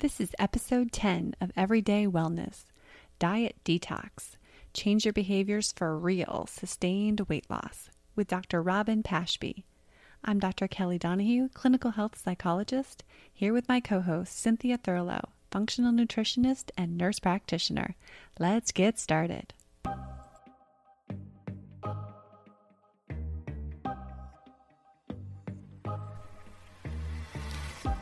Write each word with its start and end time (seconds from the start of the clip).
This 0.00 0.20
is 0.20 0.34
episode 0.38 0.92
10 0.92 1.36
of 1.40 1.52
Everyday 1.56 2.06
Wellness 2.06 2.66
Diet 3.18 3.56
Detox. 3.64 4.36
Change 4.74 5.06
your 5.06 5.14
behaviors 5.14 5.72
for 5.72 5.96
real, 5.98 6.46
sustained 6.50 7.22
weight 7.30 7.48
loss 7.48 7.88
with 8.14 8.28
Dr. 8.28 8.62
Robyn 8.62 9.02
Pashby. 9.02 9.64
I'm 10.22 10.38
Dr. 10.38 10.68
Kelly 10.68 10.98
Donahue, 10.98 11.48
clinical 11.54 11.92
health 11.92 12.20
psychologist, 12.22 13.04
here 13.32 13.54
with 13.54 13.70
my 13.70 13.80
co 13.80 14.02
host, 14.02 14.38
Cynthia 14.38 14.76
Thurlow, 14.76 15.30
functional 15.50 15.92
nutritionist 15.92 16.70
and 16.76 16.98
nurse 16.98 17.18
practitioner. 17.18 17.94
Let's 18.38 18.72
get 18.72 18.98
started. 18.98 19.54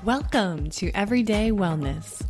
Welcome 0.05 0.69
to 0.73 0.91
Everyday 0.91 1.51
Wellness. 1.51 2.21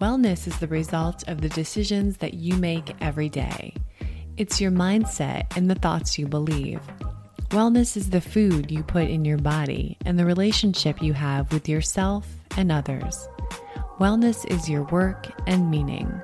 Wellness 0.00 0.48
is 0.48 0.58
the 0.58 0.66
result 0.66 1.22
of 1.28 1.40
the 1.40 1.48
decisions 1.50 2.16
that 2.16 2.34
you 2.34 2.56
make 2.56 2.96
every 3.00 3.28
day. 3.28 3.74
It's 4.36 4.60
your 4.60 4.72
mindset 4.72 5.56
and 5.56 5.70
the 5.70 5.76
thoughts 5.76 6.18
you 6.18 6.26
believe. 6.26 6.80
Wellness 7.50 7.96
is 7.96 8.10
the 8.10 8.20
food 8.20 8.72
you 8.72 8.82
put 8.82 9.04
in 9.04 9.24
your 9.24 9.38
body 9.38 9.96
and 10.04 10.18
the 10.18 10.26
relationship 10.26 11.00
you 11.00 11.12
have 11.12 11.52
with 11.52 11.68
yourself 11.68 12.26
and 12.56 12.72
others. 12.72 13.28
Wellness 14.00 14.44
is 14.50 14.68
your 14.68 14.82
work 14.86 15.28
and 15.46 15.70
meaning. 15.70 16.20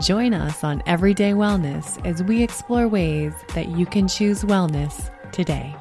Join 0.00 0.34
us 0.34 0.62
on 0.62 0.82
Everyday 0.84 1.32
Wellness 1.32 1.98
as 2.04 2.22
we 2.22 2.42
explore 2.42 2.88
ways 2.88 3.32
that 3.54 3.70
you 3.70 3.86
can 3.86 4.06
choose 4.06 4.44
wellness 4.44 5.10
today. 5.32 5.74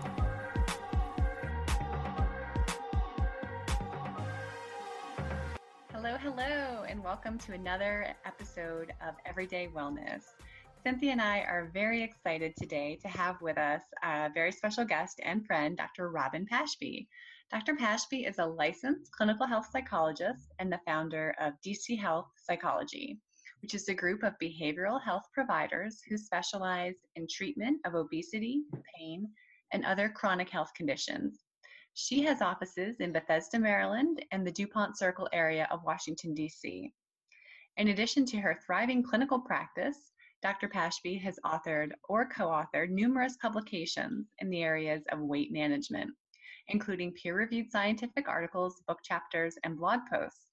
Hello, 6.50 6.84
and 6.90 7.04
welcome 7.04 7.38
to 7.38 7.54
another 7.54 8.08
episode 8.26 8.92
of 9.08 9.14
Everyday 9.24 9.68
Wellness. 9.68 10.24
Cynthia 10.82 11.12
and 11.12 11.22
I 11.22 11.42
are 11.42 11.70
very 11.76 12.02
excited 12.02 12.56
today 12.56 12.98
to 13.04 13.08
have 13.08 13.40
with 13.40 13.60
us 13.60 13.84
a 14.02 14.32
very 14.34 14.52
special 14.52 14.84
guest 14.84 15.20
and 15.24 15.46
friend, 15.46 15.78
Dr. 15.78 16.10
Robyn 16.10 16.48
Pashby. 16.48 17.08
Dr. 17.52 17.76
Pashby 17.76 18.28
is 18.28 18.40
a 18.40 18.46
licensed 18.48 19.12
clinical 19.12 19.46
health 19.46 19.68
psychologist 19.72 20.52
and 20.58 20.74
the 20.74 20.82
founder 20.88 21.36
of 21.40 21.54
DC 21.64 22.00
Health 22.00 22.32
Psychology, 22.36 23.20
which 23.62 23.76
is 23.76 23.88
a 23.88 23.94
group 23.94 24.24
of 24.24 24.34
behavioral 24.42 25.00
health 25.00 25.26
providers 25.32 26.02
who 26.10 26.18
specialize 26.18 26.96
in 27.16 27.28
treatment 27.30 27.80
of 27.86 27.94
obesity, 27.94 28.64
pain, 28.98 29.30
and 29.72 29.86
other 29.86 30.10
chronic 30.10 30.50
health 30.50 30.72
conditions. 30.76 31.44
She 31.94 32.22
has 32.24 32.42
offices 32.42 33.00
in 33.00 33.12
Bethesda, 33.12 33.60
Maryland, 33.60 34.26
and 34.32 34.46
the 34.46 34.52
DuPont 34.52 34.98
Circle 34.98 35.28
area 35.34 35.68
of 35.72 35.84
Washington, 35.84 36.34
D.C. 36.34 36.94
In 37.78 37.88
addition 37.90 38.26
to 38.28 38.40
her 38.40 38.60
thriving 38.66 39.04
clinical 39.04 39.40
practice, 39.40 40.12
Dr. 40.42 40.70
Pashby 40.70 41.18
has 41.18 41.40
authored 41.46 41.92
or 42.08 42.28
co 42.28 42.48
authored 42.48 42.90
numerous 42.90 43.36
publications 43.38 44.32
in 44.40 44.50
the 44.50 44.64
areas 44.64 45.04
of 45.12 45.20
weight 45.20 45.52
management, 45.52 46.12
including 46.70 47.14
peer 47.14 47.36
reviewed 47.36 47.72
scientific 47.72 48.30
articles, 48.30 48.82
book 48.88 49.00
chapters, 49.04 49.58
and 49.64 49.78
blog 49.78 50.02
posts. 50.10 50.48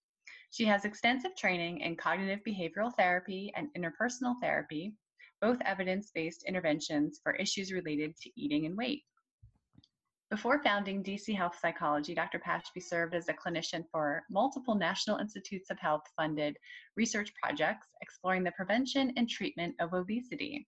She 0.50 0.64
has 0.64 0.84
extensive 0.84 1.36
training 1.36 1.80
in 1.80 1.96
cognitive 1.96 2.40
behavioral 2.44 2.94
therapy 2.96 3.52
and 3.54 3.68
interpersonal 3.74 4.34
therapy, 4.40 4.94
both 5.40 5.60
evidence 5.60 6.10
based 6.12 6.44
interventions 6.44 7.20
for 7.22 7.34
issues 7.34 7.72
related 7.72 8.16
to 8.16 8.30
eating 8.40 8.66
and 8.66 8.76
weight. 8.76 9.04
Before 10.28 10.60
founding 10.64 11.04
DC 11.04 11.36
Health 11.36 11.56
Psychology, 11.62 12.12
Dr. 12.12 12.40
Pashby 12.40 12.82
served 12.82 13.14
as 13.14 13.28
a 13.28 13.32
clinician 13.32 13.84
for 13.92 14.24
multiple 14.28 14.74
National 14.74 15.18
Institutes 15.18 15.70
of 15.70 15.78
Health 15.78 16.02
funded 16.16 16.56
research 16.96 17.32
projects 17.40 17.86
exploring 18.02 18.42
the 18.42 18.50
prevention 18.50 19.12
and 19.16 19.28
treatment 19.28 19.76
of 19.78 19.94
obesity. 19.94 20.66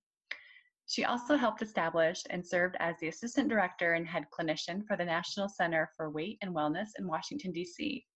She 0.86 1.04
also 1.04 1.36
helped 1.36 1.60
establish 1.60 2.22
and 2.30 2.46
served 2.46 2.76
as 2.78 2.94
the 3.00 3.08
assistant 3.08 3.48
director 3.48 3.94
and 3.94 4.06
head 4.06 4.26
clinician 4.30 4.86
for 4.86 4.96
the 4.96 5.04
National 5.04 5.48
Center 5.48 5.90
for 5.96 6.08
Weight 6.08 6.38
and 6.40 6.54
Wellness 6.54 6.90
in 6.96 7.08
Washington, 7.08 7.50
D.C. 7.50 8.06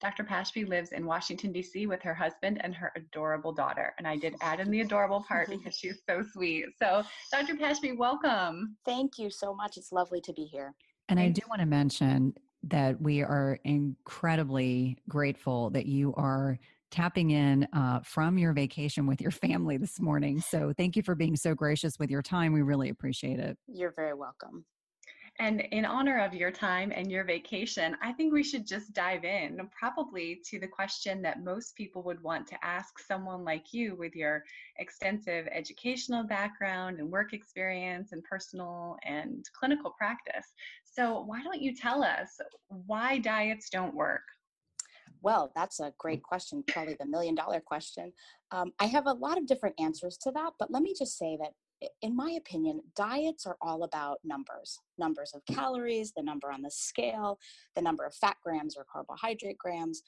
Dr. 0.00 0.24
Pashby 0.24 0.64
lives 0.64 0.92
in 0.92 1.06
Washington, 1.06 1.52
D.C. 1.52 1.86
with 1.86 2.02
her 2.02 2.14
husband 2.14 2.60
and 2.62 2.74
her 2.74 2.92
adorable 2.96 3.52
daughter. 3.52 3.94
And 3.98 4.06
I 4.06 4.16
did 4.16 4.34
add 4.40 4.60
in 4.60 4.70
the 4.70 4.80
adorable 4.80 5.24
part 5.26 5.48
because 5.50 5.76
she's 5.76 6.02
so 6.08 6.22
sweet. 6.32 6.66
So, 6.78 7.02
Dr. 7.32 7.54
Pashby, 7.54 7.96
welcome. 7.96 8.76
Thank 8.84 9.18
you 9.18 9.30
so 9.30 9.54
much. 9.54 9.76
It's 9.76 9.92
lovely 9.92 10.20
to 10.22 10.32
be 10.32 10.44
here. 10.44 10.74
And 11.08 11.20
I 11.20 11.28
do 11.28 11.42
want 11.48 11.60
to 11.60 11.66
mention 11.66 12.34
that 12.64 13.00
we 13.00 13.22
are 13.22 13.58
incredibly 13.64 14.96
grateful 15.08 15.70
that 15.70 15.86
you 15.86 16.14
are 16.16 16.58
tapping 16.90 17.30
in 17.30 17.68
uh, 17.72 18.00
from 18.00 18.38
your 18.38 18.52
vacation 18.52 19.06
with 19.06 19.20
your 19.20 19.30
family 19.30 19.76
this 19.76 20.00
morning. 20.00 20.40
So, 20.40 20.72
thank 20.76 20.96
you 20.96 21.02
for 21.02 21.14
being 21.14 21.36
so 21.36 21.54
gracious 21.54 21.98
with 21.98 22.10
your 22.10 22.22
time. 22.22 22.52
We 22.52 22.62
really 22.62 22.88
appreciate 22.88 23.38
it. 23.38 23.58
You're 23.66 23.92
very 23.96 24.14
welcome. 24.14 24.64
And 25.40 25.62
in 25.72 25.84
honor 25.84 26.20
of 26.24 26.32
your 26.32 26.52
time 26.52 26.92
and 26.94 27.10
your 27.10 27.24
vacation, 27.24 27.96
I 28.00 28.12
think 28.12 28.32
we 28.32 28.44
should 28.44 28.66
just 28.68 28.92
dive 28.92 29.24
in, 29.24 29.68
probably 29.76 30.40
to 30.48 30.60
the 30.60 30.68
question 30.68 31.22
that 31.22 31.42
most 31.42 31.74
people 31.74 32.04
would 32.04 32.22
want 32.22 32.46
to 32.48 32.64
ask 32.64 33.00
someone 33.00 33.44
like 33.44 33.74
you 33.74 33.96
with 33.96 34.14
your 34.14 34.44
extensive 34.76 35.48
educational 35.50 36.22
background 36.22 37.00
and 37.00 37.10
work 37.10 37.32
experience 37.32 38.12
and 38.12 38.22
personal 38.22 38.96
and 39.04 39.44
clinical 39.58 39.90
practice. 39.90 40.52
So, 40.84 41.22
why 41.22 41.42
don't 41.42 41.60
you 41.60 41.74
tell 41.74 42.04
us 42.04 42.40
why 42.68 43.18
diets 43.18 43.70
don't 43.70 43.94
work? 43.94 44.22
Well, 45.20 45.50
that's 45.56 45.80
a 45.80 45.92
great 45.98 46.22
question, 46.22 46.62
probably 46.68 46.96
the 47.00 47.06
million 47.06 47.34
dollar 47.34 47.58
question. 47.58 48.12
Um, 48.52 48.72
I 48.78 48.84
have 48.84 49.06
a 49.06 49.12
lot 49.12 49.38
of 49.38 49.46
different 49.46 49.74
answers 49.80 50.16
to 50.18 50.30
that, 50.32 50.52
but 50.58 50.70
let 50.70 50.82
me 50.82 50.94
just 50.96 51.18
say 51.18 51.36
that 51.40 51.54
in 52.02 52.16
my 52.16 52.32
opinion, 52.32 52.80
diets 52.96 53.46
are 53.46 53.56
all 53.60 53.84
about 53.84 54.18
numbers 54.24 54.78
numbers 54.98 55.32
of 55.34 55.44
calories, 55.46 56.12
the 56.16 56.22
number 56.22 56.50
on 56.50 56.62
the 56.62 56.70
scale, 56.70 57.38
the 57.74 57.82
number 57.82 58.04
of 58.04 58.14
fat 58.14 58.36
grams 58.42 58.76
or 58.76 58.86
carbohydrate 58.90 59.58
grams. 59.58 60.02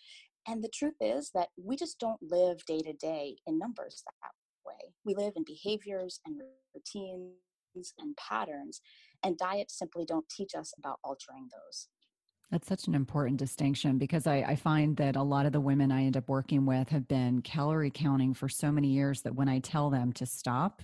And 0.47 0.63
the 0.63 0.71
truth 0.73 0.95
is 1.01 1.31
that 1.35 1.49
we 1.57 1.77
just 1.77 1.99
don't 1.99 2.23
live 2.23 2.65
day 2.67 2.81
to 2.81 2.93
day 2.93 3.37
in 3.47 3.59
numbers 3.59 4.03
that 4.23 4.31
way. 4.65 4.95
We 5.05 5.15
live 5.15 5.33
in 5.37 5.45
behaviors 5.45 6.21
and 6.25 6.41
routines 6.75 7.95
and 7.99 8.17
patterns, 8.17 8.81
and 9.23 9.37
diets 9.37 9.79
simply 9.79 10.05
don't 10.05 10.29
teach 10.29 10.55
us 10.55 10.73
about 10.79 10.99
altering 11.03 11.49
those. 11.51 11.89
That's 12.51 12.69
such 12.69 12.87
an 12.87 12.95
important 12.95 13.39
distinction 13.39 13.99
because 13.99 14.27
I, 14.27 14.37
I, 14.37 14.55
find 14.55 14.97
that 14.99 15.17
a 15.17 15.23
lot 15.23 15.47
of 15.47 15.53
the 15.53 15.61
women 15.61 15.91
I 15.91 16.05
end 16.05 16.17
up 16.17 16.29
working 16.29 16.65
with 16.65 16.89
have 16.91 17.09
been 17.09 17.43
calorie 17.43 17.91
counting 17.93 18.35
for 18.35 18.49
so 18.49 18.71
many 18.71 18.87
years 18.89 19.23
that 19.23 19.35
when 19.35 19.49
I 19.49 19.59
tell 19.59 19.91
them 19.91 20.13
to 20.13 20.27
stop, 20.27 20.83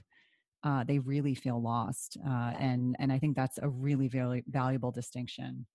uh, 0.65 0.85
they 0.85 0.99
really 0.99 1.35
feel 1.35 1.61
lost. 1.61 2.17
Uh, 2.27 2.53
and, 2.59 2.97
and 2.99 3.13
I 3.13 3.19
think 3.19 3.37
that's 3.37 3.59
a 3.59 3.69
really 3.69 4.09
very 4.09 4.45
valuable 4.49 4.91
distinction. 4.91 5.67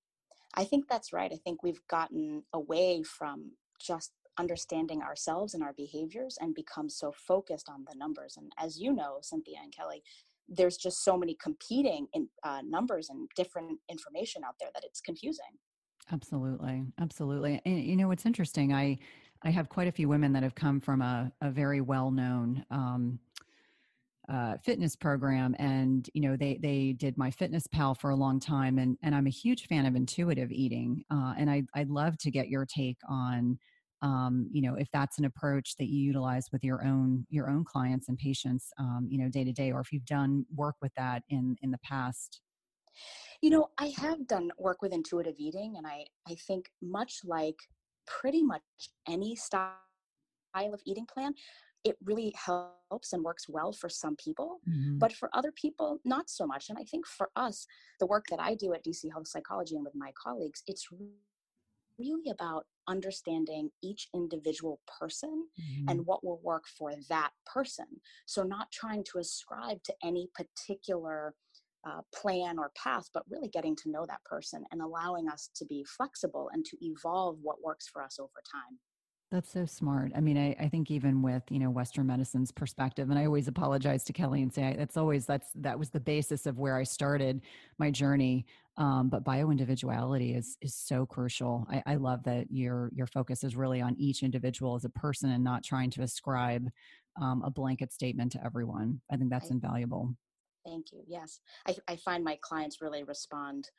I 0.55 0.63
think 0.63 0.87
that's 0.87 1.13
right. 1.13 1.31
I 1.31 1.37
think 1.37 1.61
we've 1.61 1.85
gotten 1.87 2.43
away 2.53 3.03
from 3.03 3.51
just 3.79 4.11
understanding 4.39 5.01
ourselves 5.01 5.53
and 5.53 5.63
our 5.63 5.73
behaviors 5.73 6.37
and 6.39 6.53
become 6.53 6.89
so 6.89 7.11
focused 7.11 7.69
on 7.69 7.85
the 7.87 7.95
numbers. 7.95 8.37
And 8.37 8.51
as 8.59 8.79
you 8.79 8.93
know, 8.93 9.17
Cynthia 9.21 9.57
and 9.61 9.75
Kelly, 9.75 10.03
there's 10.47 10.77
just 10.77 11.03
so 11.03 11.17
many 11.17 11.35
competing 11.41 12.07
in, 12.13 12.29
uh, 12.43 12.61
numbers 12.65 13.09
and 13.09 13.27
different 13.35 13.79
information 13.89 14.43
out 14.43 14.55
there 14.59 14.69
that 14.73 14.83
it's 14.83 15.01
confusing. 15.01 15.57
Absolutely, 16.11 16.85
absolutely. 16.99 17.61
And 17.65 17.83
you 17.83 17.97
know, 17.97 18.11
it's 18.11 18.25
interesting. 18.25 18.73
I 18.73 18.97
I 19.43 19.51
have 19.51 19.69
quite 19.69 19.87
a 19.87 19.91
few 19.91 20.09
women 20.09 20.33
that 20.33 20.43
have 20.43 20.55
come 20.55 20.79
from 20.79 21.01
a, 21.01 21.31
a 21.41 21.51
very 21.51 21.81
well 21.81 22.09
known 22.11 22.65
um, 22.71 23.19
uh, 24.31 24.57
fitness 24.63 24.95
program 24.95 25.55
and 25.57 26.09
you 26.13 26.21
know 26.21 26.35
they 26.35 26.59
they 26.61 26.93
did 26.93 27.15
MyFitnessPal 27.15 27.97
for 27.97 28.09
a 28.09 28.15
long 28.15 28.39
time 28.39 28.77
and 28.77 28.97
and 29.01 29.15
i'm 29.15 29.27
a 29.27 29.31
huge 29.31 29.67
fan 29.67 29.85
of 29.85 29.95
intuitive 29.95 30.51
eating 30.51 31.03
uh, 31.11 31.33
and 31.37 31.49
I, 31.49 31.63
i'd 31.75 31.89
love 31.89 32.17
to 32.19 32.31
get 32.31 32.49
your 32.49 32.65
take 32.65 32.97
on 33.07 33.57
um, 34.01 34.47
you 34.51 34.61
know 34.61 34.75
if 34.75 34.89
that's 34.91 35.17
an 35.17 35.25
approach 35.25 35.77
that 35.77 35.87
you 35.87 35.99
utilize 35.99 36.47
with 36.51 36.63
your 36.63 36.83
own 36.85 37.25
your 37.29 37.49
own 37.49 37.63
clients 37.63 38.09
and 38.09 38.17
patients 38.17 38.71
um, 38.77 39.07
you 39.09 39.17
know 39.17 39.29
day 39.29 39.45
to 39.45 39.53
day 39.53 39.71
or 39.71 39.79
if 39.79 39.93
you've 39.93 40.05
done 40.05 40.45
work 40.53 40.75
with 40.81 40.91
that 40.97 41.23
in 41.29 41.55
in 41.61 41.71
the 41.71 41.79
past. 41.79 42.41
You 43.41 43.51
know 43.51 43.69
i 43.77 43.93
have 43.97 44.27
done 44.27 44.51
work 44.57 44.81
with 44.81 44.91
intuitive 44.91 45.35
eating 45.37 45.75
and 45.77 45.87
i 45.87 46.03
i 46.27 46.35
think 46.47 46.65
much 46.81 47.19
like 47.23 47.55
pretty 48.07 48.41
much 48.43 48.61
any 49.07 49.35
style 49.35 49.73
of 50.55 50.81
eating 50.85 51.05
plan 51.05 51.33
it 51.83 51.95
really 52.03 52.33
helps 52.35 53.13
and 53.13 53.23
works 53.23 53.47
well 53.47 53.71
for 53.71 53.89
some 53.89 54.15
people, 54.15 54.59
mm-hmm. 54.67 54.97
but 54.97 55.13
for 55.13 55.29
other 55.33 55.51
people, 55.51 55.99
not 56.03 56.29
so 56.29 56.45
much. 56.45 56.69
And 56.69 56.77
I 56.77 56.83
think 56.83 57.05
for 57.05 57.29
us, 57.35 57.65
the 57.99 58.07
work 58.07 58.25
that 58.29 58.39
I 58.39 58.55
do 58.55 58.73
at 58.73 58.83
DC 58.83 59.11
Health 59.11 59.27
Psychology 59.27 59.75
and 59.75 59.85
with 59.85 59.95
my 59.95 60.11
colleagues, 60.21 60.63
it's 60.67 60.87
really 61.99 62.29
about 62.29 62.65
understanding 62.87 63.69
each 63.83 64.07
individual 64.13 64.79
person 64.99 65.47
mm-hmm. 65.59 65.89
and 65.89 66.05
what 66.05 66.23
will 66.23 66.39
work 66.43 66.65
for 66.77 66.93
that 67.09 67.31
person. 67.45 67.85
So, 68.25 68.43
not 68.43 68.71
trying 68.71 69.03
to 69.11 69.19
ascribe 69.19 69.83
to 69.83 69.93
any 70.03 70.29
particular 70.35 71.33
uh, 71.87 72.01
plan 72.13 72.59
or 72.59 72.71
path, 72.75 73.09
but 73.13 73.23
really 73.29 73.49
getting 73.49 73.75
to 73.77 73.89
know 73.89 74.05
that 74.07 74.23
person 74.25 74.63
and 74.71 74.81
allowing 74.81 75.29
us 75.29 75.49
to 75.55 75.65
be 75.65 75.85
flexible 75.85 76.49
and 76.53 76.65
to 76.65 76.77
evolve 76.81 77.37
what 77.41 77.63
works 77.63 77.87
for 77.87 78.03
us 78.03 78.19
over 78.19 78.41
time. 78.51 78.79
That's 79.29 79.51
so 79.51 79.65
smart. 79.65 80.13
I 80.15 80.21
mean, 80.21 80.37
I, 80.37 80.55
I 80.57 80.69
think 80.69 80.89
even 80.89 81.21
with, 81.21 81.43
you 81.49 81.59
know, 81.59 81.69
Western 81.69 82.07
medicine's 82.07 82.49
perspective, 82.49 83.09
and 83.09 83.19
I 83.19 83.25
always 83.25 83.49
apologize 83.49 84.05
to 84.05 84.13
Kelly 84.13 84.41
and 84.41 84.53
say 84.53 84.73
that's 84.77 84.95
always, 84.95 85.25
that's, 85.25 85.49
that 85.55 85.77
was 85.77 85.89
the 85.89 85.99
basis 85.99 86.45
of 86.45 86.59
where 86.59 86.77
I 86.77 86.83
started 86.83 87.41
my 87.77 87.91
journey. 87.91 88.45
Um, 88.77 89.09
but 89.09 89.25
bio 89.25 89.49
individuality 89.49 90.33
is, 90.33 90.55
is 90.61 90.75
so 90.75 91.05
crucial. 91.05 91.67
I, 91.69 91.83
I 91.85 91.95
love 91.95 92.23
that 92.23 92.45
your, 92.51 92.89
your 92.93 93.07
focus 93.07 93.43
is 93.43 93.57
really 93.57 93.81
on 93.81 93.97
each 93.97 94.23
individual 94.23 94.75
as 94.75 94.85
a 94.85 94.89
person 94.89 95.29
and 95.31 95.43
not 95.43 95.61
trying 95.61 95.89
to 95.91 96.03
ascribe 96.03 96.69
um, 97.21 97.43
a 97.43 97.51
blanket 97.51 97.91
statement 97.91 98.31
to 98.31 98.45
everyone. 98.45 99.01
I 99.11 99.17
think 99.17 99.29
that's 99.29 99.51
I, 99.51 99.55
invaluable. 99.55 100.15
Thank 100.65 100.93
you. 100.93 101.03
Yes. 101.05 101.41
I, 101.67 101.75
I 101.89 101.95
find 101.97 102.23
my 102.23 102.37
clients 102.41 102.81
really 102.81 103.03
respond 103.03 103.71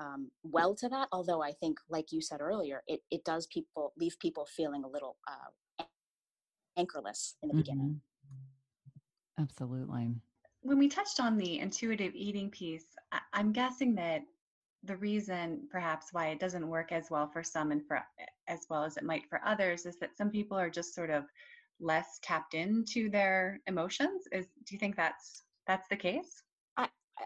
um, 0.00 0.30
well 0.42 0.74
to 0.76 0.88
that. 0.88 1.08
Although 1.12 1.42
I 1.42 1.52
think, 1.52 1.78
like 1.88 2.10
you 2.10 2.20
said 2.20 2.40
earlier, 2.40 2.82
it, 2.88 3.00
it 3.10 3.24
does 3.24 3.46
people 3.46 3.92
leave 3.96 4.18
people 4.18 4.46
feeling 4.46 4.82
a 4.82 4.88
little 4.88 5.16
uh, 5.28 5.84
anchorless 6.76 7.36
in 7.42 7.48
the 7.48 7.52
mm-hmm. 7.52 7.60
beginning. 7.60 8.00
Absolutely. 9.38 10.14
When 10.62 10.78
we 10.78 10.88
touched 10.88 11.20
on 11.20 11.36
the 11.36 11.58
intuitive 11.58 12.14
eating 12.14 12.50
piece, 12.50 12.86
I, 13.12 13.20
I'm 13.32 13.52
guessing 13.52 13.94
that 13.96 14.22
the 14.84 14.96
reason 14.96 15.68
perhaps 15.70 16.06
why 16.12 16.28
it 16.28 16.40
doesn't 16.40 16.66
work 16.66 16.90
as 16.90 17.10
well 17.10 17.28
for 17.28 17.42
some 17.42 17.70
and 17.70 17.86
for 17.86 18.02
as 18.48 18.60
well 18.70 18.82
as 18.82 18.96
it 18.96 19.04
might 19.04 19.28
for 19.28 19.40
others 19.44 19.84
is 19.84 19.98
that 19.98 20.16
some 20.16 20.30
people 20.30 20.58
are 20.58 20.70
just 20.70 20.94
sort 20.94 21.10
of 21.10 21.24
less 21.80 22.18
tapped 22.22 22.54
into 22.54 23.10
their 23.10 23.60
emotions 23.66 24.22
is 24.32 24.46
do 24.64 24.74
you 24.74 24.78
think 24.78 24.96
that's 24.96 25.42
that's 25.66 25.86
the 25.88 25.96
case 25.96 26.42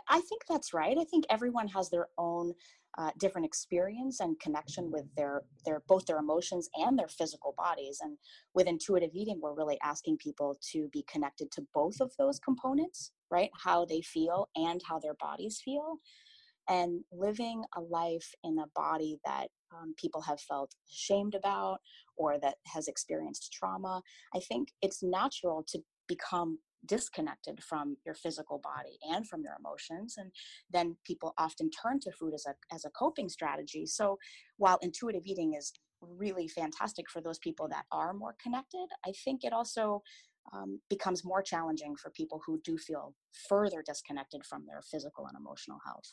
I 0.08 0.20
think 0.20 0.42
that's 0.48 0.74
right. 0.74 0.96
I 0.98 1.04
think 1.04 1.24
everyone 1.30 1.68
has 1.68 1.90
their 1.90 2.08
own 2.18 2.52
uh, 2.96 3.10
different 3.18 3.44
experience 3.44 4.20
and 4.20 4.38
connection 4.38 4.90
with 4.90 5.04
their 5.16 5.42
their 5.64 5.82
both 5.88 6.06
their 6.06 6.18
emotions 6.18 6.68
and 6.76 6.98
their 6.98 7.08
physical 7.08 7.54
bodies. 7.56 7.98
And 8.00 8.16
with 8.54 8.68
intuitive 8.68 9.10
eating, 9.14 9.40
we're 9.42 9.54
really 9.54 9.78
asking 9.82 10.18
people 10.18 10.56
to 10.72 10.88
be 10.92 11.04
connected 11.10 11.50
to 11.52 11.66
both 11.74 12.00
of 12.00 12.12
those 12.18 12.38
components, 12.38 13.12
right? 13.30 13.50
How 13.64 13.84
they 13.84 14.00
feel 14.00 14.48
and 14.54 14.80
how 14.88 14.98
their 14.98 15.14
bodies 15.14 15.60
feel. 15.64 15.98
And 16.68 17.00
living 17.12 17.64
a 17.76 17.80
life 17.80 18.30
in 18.42 18.58
a 18.58 18.68
body 18.74 19.18
that 19.24 19.48
um, 19.74 19.94
people 19.98 20.22
have 20.22 20.40
felt 20.40 20.74
ashamed 20.88 21.34
about 21.34 21.80
or 22.16 22.38
that 22.38 22.54
has 22.66 22.88
experienced 22.88 23.52
trauma, 23.52 24.02
I 24.34 24.38
think 24.38 24.68
it's 24.80 25.02
natural 25.02 25.64
to 25.68 25.80
become 26.08 26.58
disconnected 26.86 27.62
from 27.62 27.96
your 28.04 28.14
physical 28.14 28.58
body 28.58 28.98
and 29.10 29.26
from 29.28 29.42
your 29.42 29.54
emotions 29.58 30.14
and 30.18 30.30
then 30.70 30.96
people 31.04 31.34
often 31.38 31.70
turn 31.70 32.00
to 32.00 32.12
food 32.12 32.34
as 32.34 32.46
a 32.46 32.54
as 32.74 32.84
a 32.84 32.90
coping 32.90 33.28
strategy. 33.28 33.86
So 33.86 34.18
while 34.56 34.78
intuitive 34.82 35.22
eating 35.24 35.54
is 35.54 35.72
really 36.00 36.48
fantastic 36.48 37.08
for 37.10 37.20
those 37.20 37.38
people 37.38 37.68
that 37.68 37.84
are 37.90 38.12
more 38.12 38.36
connected 38.42 38.86
i 39.06 39.12
think 39.24 39.44
it 39.44 39.52
also 39.52 40.02
um, 40.52 40.78
becomes 40.90 41.24
more 41.24 41.42
challenging 41.42 41.96
for 41.96 42.10
people 42.10 42.42
who 42.46 42.60
do 42.62 42.76
feel 42.76 43.14
further 43.48 43.82
disconnected 43.84 44.44
from 44.44 44.64
their 44.66 44.82
physical 44.82 45.26
and 45.26 45.36
emotional 45.38 45.78
health 45.86 46.12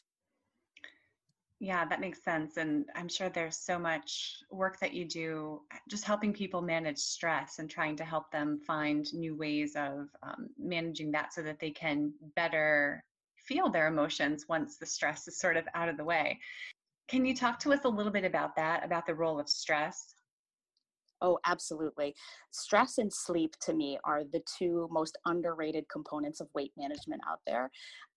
yeah, 1.61 1.85
that 1.85 2.01
makes 2.01 2.23
sense. 2.23 2.57
And 2.57 2.85
I'm 2.95 3.07
sure 3.07 3.29
there's 3.29 3.55
so 3.55 3.77
much 3.77 4.37
work 4.49 4.79
that 4.79 4.95
you 4.95 5.05
do 5.05 5.61
just 5.87 6.03
helping 6.03 6.33
people 6.33 6.59
manage 6.59 6.97
stress 6.97 7.59
and 7.59 7.69
trying 7.69 7.95
to 7.97 8.03
help 8.03 8.31
them 8.31 8.59
find 8.65 9.05
new 9.13 9.35
ways 9.35 9.75
of 9.75 10.07
um, 10.23 10.49
managing 10.57 11.11
that 11.11 11.33
so 11.33 11.43
that 11.43 11.59
they 11.59 11.69
can 11.69 12.13
better 12.35 13.03
feel 13.35 13.69
their 13.69 13.87
emotions 13.87 14.45
once 14.49 14.77
the 14.77 14.87
stress 14.87 15.27
is 15.27 15.39
sort 15.39 15.55
of 15.55 15.67
out 15.75 15.87
of 15.87 15.97
the 15.97 16.03
way. 16.03 16.39
Can 17.07 17.27
you 17.27 17.35
talk 17.35 17.59
to 17.59 17.73
us 17.73 17.85
a 17.85 17.89
little 17.89 18.11
bit 18.11 18.25
about 18.25 18.55
that, 18.55 18.83
about 18.83 19.05
the 19.05 19.13
role 19.13 19.39
of 19.39 19.47
stress? 19.47 20.15
Oh, 21.21 21.37
absolutely. 21.45 22.15
Stress 22.49 22.97
and 22.97 23.13
sleep 23.13 23.53
to 23.61 23.73
me 23.73 23.99
are 24.03 24.23
the 24.23 24.41
two 24.57 24.87
most 24.89 25.15
underrated 25.27 25.85
components 25.89 26.41
of 26.41 26.47
weight 26.55 26.71
management 26.75 27.21
out 27.29 27.41
there. 27.45 27.69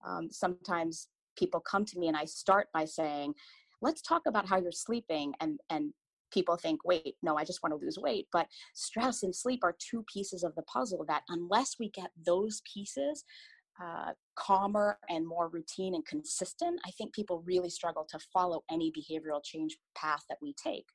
Um, 0.03 0.29
sometimes 0.31 1.09
people 1.37 1.61
come 1.61 1.85
to 1.85 1.99
me 1.99 2.09
and 2.09 2.17
I 2.17 2.25
start 2.25 2.69
by 2.73 2.85
saying, 2.85 3.35
let's 3.83 4.03
talk 4.03 4.23
about 4.27 4.49
how 4.49 4.59
you're 4.59 4.73
sleeping 4.73 5.33
and 5.41 5.61
and 5.71 5.93
people 6.33 6.57
think 6.57 6.85
wait 6.85 7.15
no 7.23 7.37
i 7.37 7.45
just 7.45 7.63
want 7.63 7.73
to 7.73 7.85
lose 7.85 7.99
weight 7.99 8.27
but 8.33 8.47
stress 8.75 9.23
and 9.23 9.37
sleep 9.37 9.61
are 9.63 9.77
two 9.79 10.03
pieces 10.13 10.43
of 10.43 10.53
the 10.57 10.63
puzzle 10.63 11.05
that 11.07 11.23
unless 11.29 11.77
we 11.79 11.91
get 11.91 12.11
those 12.25 12.61
pieces 12.73 13.25
uh, 13.83 14.13
calmer 14.37 14.99
and 15.09 15.27
more 15.27 15.49
routine 15.49 15.95
and 15.95 16.07
consistent, 16.07 16.81
I 16.87 16.91
think 16.93 17.13
people 17.13 17.43
really 17.45 17.71
struggle 17.71 18.07
to 18.09 18.19
follow 18.33 18.63
any 18.71 18.93
behavioral 18.93 19.43
change 19.43 19.77
path 19.97 20.23
that 20.29 20.39
we 20.41 20.55
take. 20.63 20.87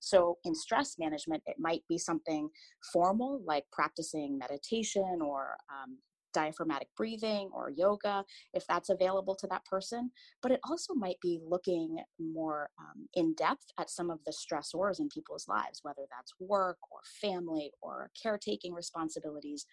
So, 0.00 0.38
in 0.44 0.54
stress 0.54 0.96
management, 0.98 1.42
it 1.46 1.56
might 1.58 1.82
be 1.88 1.98
something 1.98 2.48
formal 2.92 3.40
like 3.44 3.64
practicing 3.72 4.38
meditation 4.38 5.18
or 5.20 5.56
um, 5.68 5.98
diaphragmatic 6.32 6.88
breathing 6.96 7.50
or 7.52 7.70
yoga 7.70 8.24
if 8.54 8.66
that's 8.66 8.90
available 8.90 9.34
to 9.34 9.46
that 9.46 9.64
person 9.64 10.10
but 10.42 10.52
it 10.52 10.60
also 10.68 10.94
might 10.94 11.20
be 11.20 11.40
looking 11.46 11.98
more 12.18 12.70
um, 12.78 13.08
in 13.14 13.34
depth 13.34 13.66
at 13.78 13.90
some 13.90 14.10
of 14.10 14.18
the 14.24 14.32
stressors 14.32 15.00
in 15.00 15.08
people's 15.08 15.48
lives 15.48 15.80
whether 15.82 16.02
that's 16.10 16.32
work 16.40 16.78
or 16.90 17.00
family 17.20 17.70
or 17.82 18.10
caretaking 18.20 18.72
responsibilities 18.74 19.66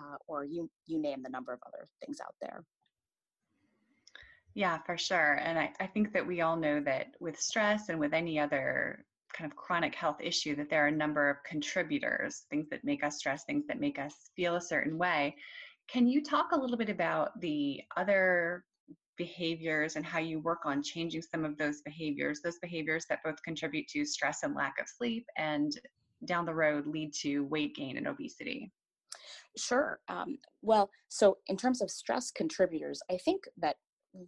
uh, 0.00 0.16
or 0.26 0.44
you 0.44 0.70
you 0.86 1.00
name 1.00 1.22
the 1.22 1.30
number 1.30 1.52
of 1.52 1.60
other 1.66 1.88
things 2.04 2.18
out 2.20 2.34
there. 2.40 2.64
Yeah 4.54 4.78
for 4.86 4.96
sure 4.96 5.34
and 5.42 5.58
I, 5.58 5.72
I 5.80 5.86
think 5.86 6.12
that 6.12 6.26
we 6.26 6.40
all 6.40 6.56
know 6.56 6.80
that 6.80 7.08
with 7.20 7.40
stress 7.40 7.88
and 7.88 7.98
with 7.98 8.12
any 8.12 8.38
other 8.38 9.04
kind 9.32 9.50
of 9.50 9.56
chronic 9.56 9.94
health 9.96 10.18
issue 10.20 10.54
that 10.54 10.70
there 10.70 10.84
are 10.84 10.88
a 10.88 10.92
number 10.92 11.28
of 11.28 11.42
contributors 11.42 12.44
things 12.50 12.68
that 12.70 12.84
make 12.84 13.02
us 13.02 13.18
stress 13.18 13.44
things 13.44 13.66
that 13.66 13.80
make 13.80 13.98
us 13.98 14.30
feel 14.36 14.54
a 14.54 14.60
certain 14.60 14.96
way 14.96 15.34
can 15.88 16.06
you 16.06 16.22
talk 16.22 16.52
a 16.52 16.58
little 16.58 16.76
bit 16.76 16.88
about 16.88 17.40
the 17.40 17.80
other 17.96 18.64
behaviors 19.16 19.96
and 19.96 20.04
how 20.04 20.18
you 20.18 20.40
work 20.40 20.60
on 20.64 20.82
changing 20.82 21.22
some 21.22 21.44
of 21.44 21.56
those 21.56 21.82
behaviors, 21.82 22.40
those 22.42 22.58
behaviors 22.58 23.06
that 23.08 23.20
both 23.24 23.40
contribute 23.42 23.86
to 23.88 24.04
stress 24.04 24.42
and 24.42 24.54
lack 24.54 24.74
of 24.80 24.88
sleep 24.88 25.26
and 25.36 25.78
down 26.24 26.46
the 26.46 26.54
road 26.54 26.86
lead 26.86 27.12
to 27.12 27.44
weight 27.44 27.74
gain 27.74 27.96
and 27.96 28.08
obesity? 28.08 28.72
Sure. 29.56 30.00
Um, 30.08 30.38
well, 30.62 30.90
so 31.08 31.38
in 31.46 31.56
terms 31.56 31.80
of 31.80 31.90
stress 31.90 32.30
contributors, 32.30 33.00
I 33.10 33.18
think 33.18 33.44
that 33.58 33.76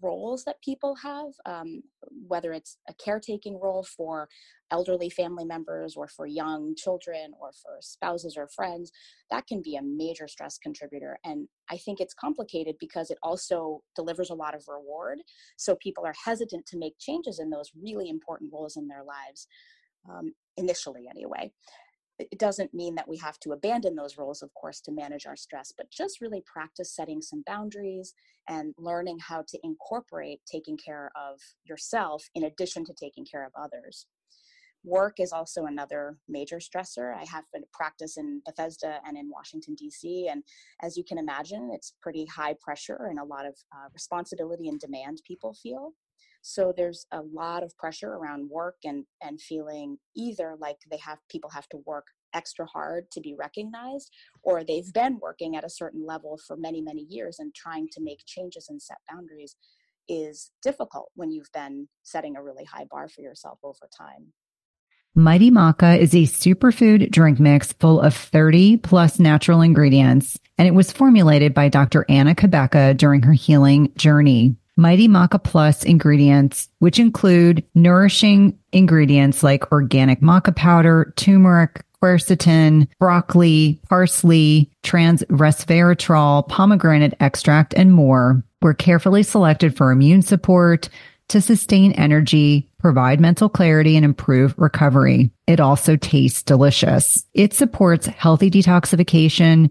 roles 0.02 0.44
that 0.44 0.60
people 0.62 0.96
have, 0.96 1.28
um, 1.46 1.82
whether 2.26 2.52
it's 2.52 2.78
a 2.88 2.94
caretaking 2.94 3.58
role 3.60 3.84
for 3.84 4.28
elderly 4.70 5.08
family 5.08 5.44
members 5.44 5.94
or 5.96 6.08
for 6.08 6.26
young 6.26 6.74
children 6.76 7.32
or 7.40 7.52
for 7.52 7.78
spouses 7.80 8.36
or 8.36 8.48
friends, 8.48 8.90
that 9.30 9.46
can 9.46 9.62
be 9.62 9.76
a 9.76 9.82
major 9.82 10.26
stress 10.26 10.58
contributor. 10.58 11.19
And 11.24 11.48
I 11.70 11.76
think 11.76 12.00
it's 12.00 12.14
complicated 12.14 12.76
because 12.81 13.10
it 13.10 13.19
also 13.22 13.82
delivers 13.94 14.31
a 14.31 14.34
lot 14.34 14.55
of 14.55 14.64
reward. 14.69 15.19
So 15.56 15.76
people 15.76 16.05
are 16.05 16.14
hesitant 16.24 16.66
to 16.66 16.78
make 16.78 16.98
changes 16.98 17.38
in 17.38 17.50
those 17.50 17.70
really 17.81 18.08
important 18.08 18.52
roles 18.52 18.76
in 18.76 18.88
their 18.88 19.05
lives, 19.05 19.46
um, 20.08 20.32
initially 20.56 21.06
anyway 21.08 21.52
it 22.19 22.39
doesn't 22.39 22.75
mean 22.75 22.94
that 22.94 23.08
we 23.08 23.17
have 23.19 23.39
to 23.41 23.53
abandon 23.53 23.94
those 23.94 24.17
roles, 24.17 24.43
of 24.43 24.53
course, 24.55 24.81
to 24.82 24.93
manage 24.93 25.27
our 25.27 25.37
stress, 25.37 25.73
but 25.77 25.91
just 25.91 26.20
really 26.20 26.43
practice 26.46 26.94
setting 26.94 27.20
some 27.20 27.43
boundaries 27.46 28.15
and 28.49 28.75
learning 28.79 29.19
how 29.19 29.44
to 29.49 29.58
incorporate 29.63 30.41
taking 30.51 30.77
care 30.77 31.11
of 31.17 31.41
yourself 31.65 32.25
in 32.35 32.44
addition 32.44 32.85
to 32.85 32.94
taking 32.94 33.25
care 33.25 33.44
of 33.44 33.53
others. 33.61 34.06
Work 34.86 35.19
is 35.19 35.32
also 35.32 35.64
another 35.64 36.16
major 36.28 36.58
stressor. 36.58 37.12
I 37.12 37.24
have 37.24 37.43
been 37.52 37.64
practice 37.72 38.16
in 38.16 38.40
Bethesda 38.46 39.00
and 39.05 39.16
in 39.19 39.28
Washington, 39.28 39.74
D.C., 39.74 40.28
and 40.31 40.44
as 40.81 40.96
you 40.96 41.02
can 41.02 41.19
imagine, 41.19 41.70
it's 41.74 41.94
pretty 42.00 42.24
high 42.26 42.55
pressure 42.60 43.08
and 43.10 43.19
a 43.19 43.24
lot 43.24 43.46
of 43.46 43.56
uh, 43.74 43.88
responsibility 43.93 44.69
and 44.69 44.78
demand 44.78 45.22
people 45.26 45.55
feel. 45.55 45.93
So 46.40 46.72
there's 46.76 47.05
a 47.10 47.20
lot 47.20 47.64
of 47.64 47.76
pressure 47.76 48.10
around 48.10 48.48
work 48.48 48.76
and 48.84 49.05
and 49.20 49.40
feeling 49.40 49.98
either 50.14 50.55
like 50.60 50.76
they 50.88 50.98
have 50.98 51.19
people 51.28 51.50
have 51.50 51.69
to 51.70 51.78
work 51.84 52.06
extra 52.32 52.64
hard 52.66 53.10
to 53.10 53.20
be 53.20 53.34
recognized 53.36 54.12
or 54.44 54.62
they've 54.62 54.93
been 54.93 55.19
working 55.20 55.56
at 55.56 55.64
a 55.64 55.70
certain 55.70 56.06
level 56.06 56.38
for 56.46 56.56
many 56.56 56.81
many 56.81 57.02
years 57.08 57.40
and 57.40 57.52
trying 57.55 57.88
to 57.90 58.00
make 58.00 58.20
changes 58.26 58.66
and 58.69 58.81
set 58.81 58.98
boundaries 59.10 59.56
is 60.08 60.52
difficult 60.62 61.10
when 61.16 61.32
you've 61.32 61.50
been 61.52 61.88
setting 62.05 62.36
a 62.36 62.43
really 62.43 62.64
high 62.64 62.86
bar 62.88 63.08
for 63.08 63.22
yourself 63.22 63.58
over 63.64 63.88
time. 63.96 64.32
Mighty 65.19 65.51
Maca 65.51 65.99
is 65.99 66.13
a 66.13 66.25
superfood 66.25 67.11
drink 67.11 67.41
mix 67.41 67.73
full 67.73 68.03
of 68.03 68.15
30 68.15 68.77
plus 68.77 69.19
natural 69.19 69.63
ingredients, 69.63 70.39
and 70.58 70.69
it 70.69 70.75
was 70.75 70.93
formulated 70.93 71.55
by 71.55 71.70
Dr. 71.70 72.05
Anna 72.11 72.35
Cabeca 72.35 72.94
during 72.94 73.23
her 73.23 73.32
healing 73.32 73.91
journey. 73.96 74.55
Mighty 74.77 75.08
Maca 75.08 75.43
Plus 75.43 75.85
ingredients, 75.85 76.69
which 76.81 76.99
include 76.99 77.65
nourishing 77.75 78.58
ingredients 78.73 79.43
like 79.43 79.73
organic 79.73 80.20
maca 80.20 80.55
powder, 80.55 81.15
turmeric, 81.17 81.82
quercetin, 82.03 82.87
broccoli, 82.99 83.81
parsley, 83.89 84.70
trans 84.82 85.23
resveratrol, 85.31 86.46
pomegranate 86.46 87.15
extract, 87.20 87.73
and 87.73 87.91
more, 87.91 88.44
were 88.61 88.75
carefully 88.75 89.23
selected 89.23 89.75
for 89.75 89.91
immune 89.91 90.20
support 90.20 90.91
to 91.29 91.41
sustain 91.41 91.93
energy, 91.93 92.69
provide 92.86 93.19
mental 93.19 93.48
clarity, 93.48 93.96
and 93.96 94.05
improve 94.05 94.55
recovery. 94.56 95.28
It 95.48 95.58
also 95.58 95.96
tastes 95.96 96.44
delicious. 96.44 97.26
It 97.34 97.52
supports 97.52 98.06
healthy 98.06 98.48
detoxification 98.48 99.70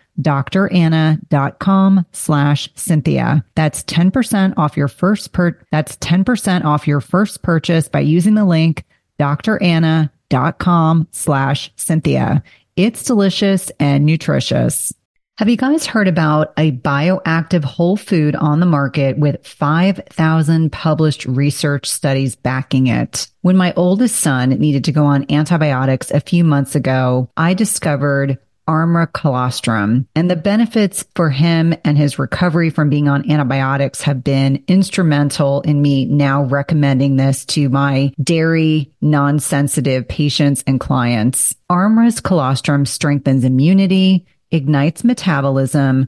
dranna.com 0.19 2.05
slash 2.11 2.69
Cynthia. 2.75 3.45
That's 3.55 3.83
10% 3.83 4.53
off 4.57 4.77
your 4.77 4.87
first 4.87 5.31
per, 5.33 5.57
that's 5.71 5.95
10% 5.97 6.65
off 6.65 6.87
your 6.87 7.01
first 7.01 7.41
purchase 7.41 7.87
by 7.87 8.01
using 8.01 8.35
the 8.35 8.45
link 8.45 8.83
dranna.com 9.19 11.07
slash 11.11 11.71
Cynthia. 11.75 12.43
It's 12.75 13.03
delicious 13.03 13.71
and 13.79 14.05
nutritious. 14.05 14.93
Have 15.37 15.49
you 15.49 15.57
guys 15.57 15.87
heard 15.87 16.07
about 16.07 16.53
a 16.57 16.71
bioactive 16.71 17.63
whole 17.63 17.97
food 17.97 18.35
on 18.35 18.59
the 18.59 18.65
market 18.65 19.17
with 19.17 19.45
5,000 19.45 20.71
published 20.71 21.25
research 21.25 21.89
studies 21.89 22.35
backing 22.35 22.87
it? 22.87 23.27
When 23.41 23.57
my 23.57 23.73
oldest 23.75 24.17
son 24.17 24.49
needed 24.49 24.83
to 24.83 24.91
go 24.91 25.05
on 25.05 25.25
antibiotics 25.31 26.11
a 26.11 26.19
few 26.19 26.43
months 26.43 26.75
ago, 26.75 27.29
I 27.37 27.55
discovered 27.55 28.37
Armra 28.67 29.11
colostrum. 29.11 30.07
And 30.15 30.29
the 30.29 30.35
benefits 30.35 31.05
for 31.15 31.29
him 31.29 31.73
and 31.83 31.97
his 31.97 32.19
recovery 32.19 32.69
from 32.69 32.89
being 32.89 33.07
on 33.07 33.29
antibiotics 33.29 34.01
have 34.03 34.23
been 34.23 34.63
instrumental 34.67 35.61
in 35.61 35.81
me 35.81 36.05
now 36.05 36.43
recommending 36.43 37.15
this 37.15 37.45
to 37.45 37.69
my 37.69 38.13
dairy 38.21 38.91
non 39.01 39.39
sensitive 39.39 40.07
patients 40.07 40.63
and 40.67 40.79
clients. 40.79 41.55
Armra's 41.69 42.19
colostrum 42.19 42.85
strengthens 42.85 43.43
immunity, 43.43 44.25
ignites 44.51 45.03
metabolism, 45.03 46.07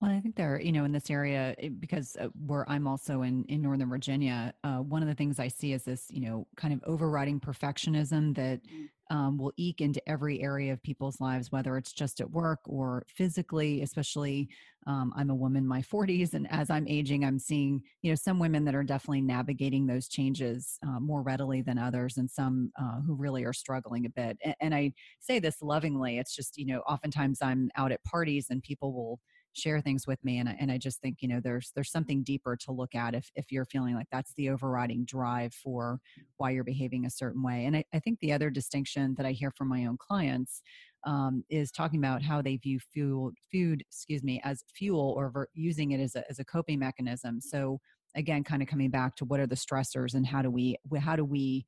Well, 0.00 0.12
I 0.12 0.20
think 0.20 0.36
there, 0.36 0.60
you 0.60 0.70
know, 0.70 0.84
in 0.84 0.92
this 0.92 1.10
area, 1.10 1.56
eh, 1.58 1.70
because 1.70 2.16
uh, 2.20 2.28
where 2.46 2.68
I'm 2.70 2.86
also 2.86 3.22
in 3.22 3.44
in 3.46 3.62
Northern 3.62 3.88
Virginia, 3.88 4.54
uh, 4.62 4.78
one 4.78 5.02
of 5.02 5.08
the 5.08 5.14
things 5.14 5.40
I 5.40 5.48
see 5.48 5.72
is 5.72 5.82
this, 5.82 6.06
you 6.08 6.20
know, 6.20 6.46
kind 6.56 6.72
of 6.72 6.80
overriding 6.86 7.40
perfectionism 7.40 8.36
that 8.36 8.60
mm. 8.62 8.88
um, 9.10 9.38
will 9.38 9.52
eke 9.56 9.80
into 9.80 10.00
every 10.08 10.40
area 10.40 10.72
of 10.72 10.80
people's 10.84 11.20
lives, 11.20 11.50
whether 11.50 11.76
it's 11.76 11.92
just 11.92 12.20
at 12.20 12.30
work 12.30 12.60
or 12.66 13.04
physically. 13.08 13.82
Especially, 13.82 14.48
um, 14.86 15.12
I'm 15.16 15.30
a 15.30 15.34
woman, 15.34 15.66
my 15.66 15.82
40s, 15.82 16.32
and 16.32 16.46
as 16.52 16.70
I'm 16.70 16.86
aging, 16.86 17.24
I'm 17.24 17.40
seeing, 17.40 17.82
you 18.02 18.12
know, 18.12 18.14
some 18.14 18.38
women 18.38 18.64
that 18.66 18.76
are 18.76 18.84
definitely 18.84 19.22
navigating 19.22 19.88
those 19.88 20.06
changes 20.06 20.78
uh, 20.86 21.00
more 21.00 21.22
readily 21.22 21.60
than 21.60 21.76
others, 21.76 22.18
and 22.18 22.30
some 22.30 22.70
uh, 22.80 23.00
who 23.00 23.16
really 23.16 23.44
are 23.44 23.52
struggling 23.52 24.06
a 24.06 24.10
bit. 24.10 24.38
And, 24.44 24.54
and 24.60 24.74
I 24.76 24.92
say 25.18 25.40
this 25.40 25.60
lovingly. 25.60 26.18
It's 26.18 26.36
just, 26.36 26.56
you 26.56 26.66
know, 26.66 26.80
oftentimes 26.82 27.40
I'm 27.42 27.68
out 27.76 27.90
at 27.90 28.04
parties 28.04 28.46
and 28.48 28.62
people 28.62 28.92
will 28.94 29.18
share 29.58 29.80
things 29.80 30.06
with 30.06 30.22
me 30.24 30.38
and 30.38 30.48
I, 30.48 30.56
and 30.58 30.70
I 30.70 30.78
just 30.78 31.00
think 31.00 31.18
you 31.20 31.28
know 31.28 31.40
there's 31.40 31.72
there's 31.74 31.90
something 31.90 32.22
deeper 32.22 32.56
to 32.56 32.72
look 32.72 32.94
at 32.94 33.14
if 33.14 33.30
if 33.34 33.50
you're 33.50 33.64
feeling 33.64 33.94
like 33.94 34.06
that's 34.10 34.32
the 34.34 34.50
overriding 34.50 35.04
drive 35.04 35.52
for 35.52 36.00
why 36.36 36.50
you're 36.50 36.64
behaving 36.64 37.04
a 37.04 37.10
certain 37.10 37.42
way 37.42 37.64
and 37.64 37.76
I, 37.76 37.84
I 37.92 37.98
think 37.98 38.20
the 38.20 38.32
other 38.32 38.50
distinction 38.50 39.14
that 39.16 39.26
I 39.26 39.32
hear 39.32 39.50
from 39.50 39.68
my 39.68 39.86
own 39.86 39.96
clients 39.98 40.62
um, 41.04 41.44
is 41.48 41.70
talking 41.70 41.98
about 41.98 42.22
how 42.22 42.42
they 42.42 42.56
view 42.56 42.78
fuel 42.92 43.32
food 43.52 43.82
excuse 43.82 44.22
me 44.22 44.40
as 44.44 44.62
fuel 44.74 45.14
or 45.16 45.30
ver- 45.30 45.48
using 45.54 45.92
it 45.92 46.00
as 46.00 46.14
a, 46.14 46.28
as 46.30 46.38
a 46.38 46.44
coping 46.44 46.78
mechanism 46.78 47.40
so 47.40 47.80
again 48.16 48.44
kind 48.44 48.62
of 48.62 48.68
coming 48.68 48.90
back 48.90 49.16
to 49.16 49.24
what 49.24 49.40
are 49.40 49.46
the 49.46 49.54
stressors 49.54 50.14
and 50.14 50.26
how 50.26 50.42
do 50.42 50.50
we 50.50 50.76
how 51.00 51.16
do 51.16 51.24
we 51.24 51.64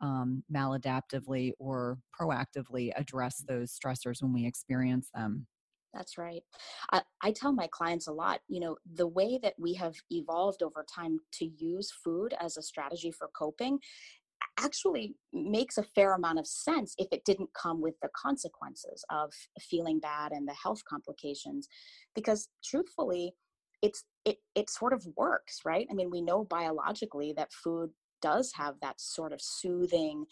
um, 0.00 0.44
maladaptively 0.52 1.52
or 1.58 1.98
proactively 2.18 2.92
address 2.96 3.42
those 3.48 3.76
stressors 3.76 4.22
when 4.22 4.32
we 4.32 4.46
experience 4.46 5.10
them 5.14 5.46
that's 5.94 6.18
right. 6.18 6.42
I, 6.92 7.02
I 7.22 7.32
tell 7.32 7.52
my 7.52 7.68
clients 7.70 8.08
a 8.08 8.12
lot, 8.12 8.40
you 8.48 8.60
know, 8.60 8.76
the 8.94 9.06
way 9.06 9.38
that 9.42 9.54
we 9.58 9.74
have 9.74 9.94
evolved 10.10 10.62
over 10.62 10.84
time 10.92 11.18
to 11.34 11.46
use 11.46 11.90
food 12.04 12.34
as 12.40 12.56
a 12.56 12.62
strategy 12.62 13.10
for 13.10 13.28
coping 13.36 13.78
actually 14.60 15.14
makes 15.32 15.78
a 15.78 15.82
fair 15.82 16.14
amount 16.14 16.38
of 16.38 16.46
sense 16.46 16.94
if 16.98 17.08
it 17.12 17.24
didn't 17.24 17.50
come 17.54 17.80
with 17.80 17.94
the 18.02 18.08
consequences 18.16 19.04
of 19.10 19.32
feeling 19.60 19.98
bad 19.98 20.32
and 20.32 20.46
the 20.46 20.54
health 20.54 20.82
complications 20.88 21.68
because 22.14 22.48
truthfully 22.64 23.34
it's 23.82 24.04
it 24.24 24.38
it 24.54 24.68
sort 24.68 24.92
of 24.92 25.06
works 25.16 25.60
right 25.64 25.86
i 25.90 25.94
mean 25.94 26.10
we 26.10 26.20
know 26.20 26.44
biologically 26.44 27.32
that 27.36 27.52
food 27.52 27.90
does 28.20 28.52
have 28.54 28.74
that 28.82 29.00
sort 29.00 29.32
of 29.32 29.40
soothing 29.40 30.24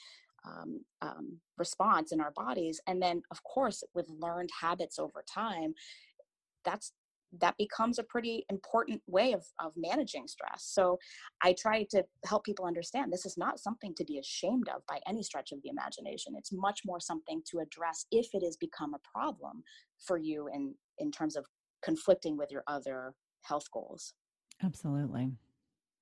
um, 0.46 0.80
um, 1.02 1.38
response 1.58 2.12
in 2.12 2.20
our 2.20 2.32
bodies 2.32 2.80
and 2.86 3.02
then 3.02 3.22
of 3.30 3.42
course 3.42 3.82
with 3.94 4.08
learned 4.20 4.50
habits 4.60 4.98
over 4.98 5.24
time 5.28 5.74
that's 6.64 6.92
that 7.40 7.56
becomes 7.58 7.98
a 7.98 8.04
pretty 8.04 8.44
important 8.48 9.02
way 9.06 9.32
of, 9.32 9.44
of 9.60 9.72
managing 9.76 10.26
stress. 10.26 10.62
So 10.64 10.98
i 11.42 11.54
try 11.58 11.86
to 11.90 12.04
help 12.24 12.44
people 12.44 12.64
understand 12.64 13.12
this 13.12 13.26
is 13.26 13.36
not 13.36 13.58
something 13.58 13.94
to 13.96 14.04
be 14.04 14.18
ashamed 14.18 14.68
of 14.68 14.86
by 14.86 15.00
any 15.08 15.22
stretch 15.22 15.52
of 15.52 15.60
the 15.62 15.68
imagination. 15.68 16.34
It's 16.36 16.52
much 16.52 16.80
more 16.84 17.00
something 17.00 17.42
to 17.50 17.58
address 17.58 18.06
if 18.10 18.28
it 18.32 18.42
has 18.44 18.56
become 18.56 18.94
a 18.94 19.00
problem 19.12 19.62
for 19.98 20.16
you 20.16 20.48
in 20.52 20.74
in 20.98 21.10
terms 21.10 21.36
of 21.36 21.46
conflicting 21.82 22.36
with 22.36 22.50
your 22.50 22.64
other 22.66 23.14
health 23.42 23.70
goals. 23.72 24.14
Absolutely 24.62 25.32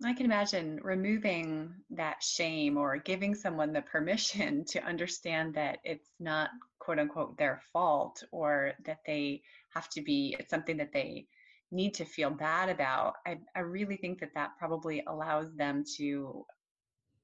I 0.03 0.13
can 0.13 0.27
imagine 0.27 0.81
removing 0.83 1.73
that 1.91 2.23
shame 2.23 2.77
or 2.77 2.97
giving 2.97 3.35
someone 3.35 3.73
the 3.73 3.83
permission 3.83 4.65
to 4.69 4.83
understand 4.85 5.55
that 5.55 5.79
it's 5.85 6.11
not 6.19 6.51
quote 6.79 6.99
unquote 6.99 7.39
their 7.39 7.63
fault 7.73 8.23
or 8.33 8.73
that 8.85 9.01
they 9.07 9.43
have 9.73 9.89
to 9.91 10.03
be, 10.03 10.37
it's 10.39 10.51
something 10.51 10.77
that 10.79 10.93
they 10.93 11.27
need 11.71 11.95
to 11.95 12.05
feel 12.05 12.31
bad 12.31 12.69
about. 12.69 13.15
I, 13.27 13.39
I 13.55 13.61
really 13.61 13.97
think 13.97 14.21
that 14.21 14.35
that 14.35 14.51
probably 14.59 15.03
allows 15.07 15.55
them 15.55 15.85
to 15.97 16.45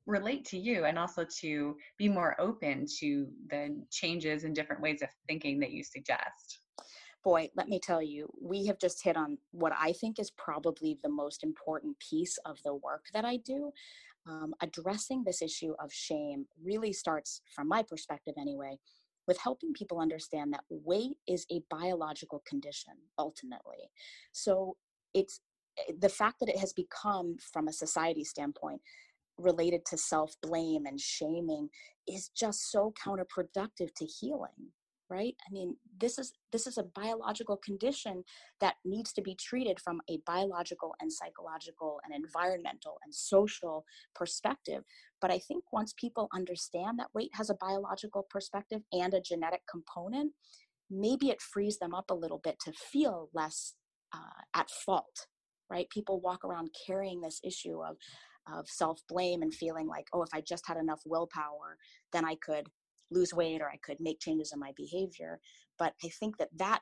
relate 0.07 0.45
to 0.47 0.59
you 0.59 0.85
and 0.85 0.99
also 0.99 1.27
to 1.41 1.77
be 1.99 2.09
more 2.09 2.41
open 2.41 2.87
to 2.99 3.29
the 3.49 3.83
changes 3.91 4.45
and 4.45 4.55
different 4.55 4.83
ways 4.83 5.03
of 5.03 5.09
thinking 5.29 5.61
that 5.61 5.73
you 5.73 5.85
suggest. 5.85 6.60
Boy, 7.23 7.51
let 7.57 7.69
me 7.69 7.79
tell 7.79 8.03
you, 8.03 8.29
we 8.41 8.67
have 8.67 8.79
just 8.79 9.03
hit 9.03 9.17
on 9.17 9.39
what 9.53 9.73
I 9.79 9.93
think 9.93 10.19
is 10.19 10.31
probably 10.31 10.99
the 11.03 11.09
most 11.09 11.45
important 11.45 11.99
piece 11.99 12.39
of 12.45 12.59
the 12.65 12.75
work 12.75 13.07
that 13.13 13.25
I 13.25 13.37
do. 13.39 13.73
Um, 14.27 14.55
addressing 14.63 15.25
this 15.25 15.43
issue 15.43 15.75
of 15.83 15.93
shame 15.93 16.47
really 16.63 16.93
starts, 16.93 17.41
from 17.55 17.69
my 17.69 17.83
perspective 17.83 18.35
anyway, 18.39 18.79
with 19.27 19.39
helping 19.39 19.73
people 19.73 20.01
understand 20.01 20.53
that 20.53 20.65
weight 20.69 21.17
is 21.27 21.47
a 21.51 21.63
biological 21.71 22.43
condition 22.47 22.95
ultimately. 23.19 23.91
So 24.33 24.77
it's 25.15 25.41
eh, 25.79 25.93
the 25.99 26.09
fact 26.09 26.41
that 26.41 26.49
it 26.49 26.59
has 26.59 26.73
become, 26.73 27.37
from 27.53 27.69
a 27.69 27.73
society 27.73 28.25
standpoint, 28.25 28.81
related 29.39 29.85
to 29.87 29.97
self 29.97 30.35
blame 30.43 30.85
and 30.87 31.01
shaming 31.01 31.69
is 32.07 32.29
just 32.29 32.71
so 32.71 32.93
counterproductive 33.03 33.95
to 33.97 34.05
healing 34.05 34.73
right? 35.11 35.35
I 35.47 35.53
mean 35.53 35.77
this 36.01 36.19
is 36.19 36.33
this 36.53 36.67
is 36.67 36.79
a 36.79 36.85
biological 36.85 37.57
condition 37.57 38.25
that 38.61 38.77
needs 38.85 39.13
to 39.15 39.23
be 39.23 39.35
treated 39.35 39.81
from 39.81 40.01
a 40.09 40.19
biological 40.27 40.95
and 41.01 41.13
psychological 41.13 42.01
and 42.05 42.15
environmental 42.15 42.99
and 43.05 43.15
social 43.15 43.85
perspective. 44.15 44.83
But 45.21 45.31
i 45.31 45.39
think 45.39 45.65
once 45.73 45.93
people 45.99 46.29
understand 46.35 46.99
that 46.99 47.15
weight 47.15 47.31
has 47.35 47.51
a 47.51 47.55
biological 47.61 48.27
perspective 48.31 48.83
and 48.93 49.13
a 49.15 49.21
genetic 49.21 49.63
component 49.71 50.33
maybe 50.91 51.31
it 51.31 51.41
frees 51.41 51.79
them 51.79 51.95
up 51.95 52.11
a 52.11 52.15
little 52.15 52.41
bit 52.43 52.59
to 52.65 52.73
feel 52.73 53.29
less 53.33 53.75
uh, 54.13 54.43
at 54.55 54.71
fault 54.71 55.27
right? 55.71 55.89
People 55.91 56.21
walk 56.21 56.45
around 56.45 56.71
carrying 56.87 57.21
this 57.21 57.41
issue 57.45 57.83
of 57.83 57.97
of 58.51 58.69
self 58.69 59.01
blame 59.09 59.43
and 59.43 59.55
feeling 59.55 59.87
like 59.87 60.07
oh 60.13 60.23
if 60.23 60.31
i 60.33 60.41
just 60.41 60.67
had 60.67 60.79
enough 60.79 61.01
willpower 61.05 61.77
then 62.13 62.25
i 62.25 62.35
could 62.37 62.67
lose 63.11 63.35
weight 63.35 63.61
or 63.61 63.69
I 63.69 63.77
could 63.77 63.99
make 64.01 64.21
changes 64.21 64.53
in 64.53 64.59
my 64.59 64.73
behavior. 64.77 65.41
But 65.79 65.95
I 66.05 66.09
think 66.09 66.39
that 66.39 66.51
that 66.57 66.81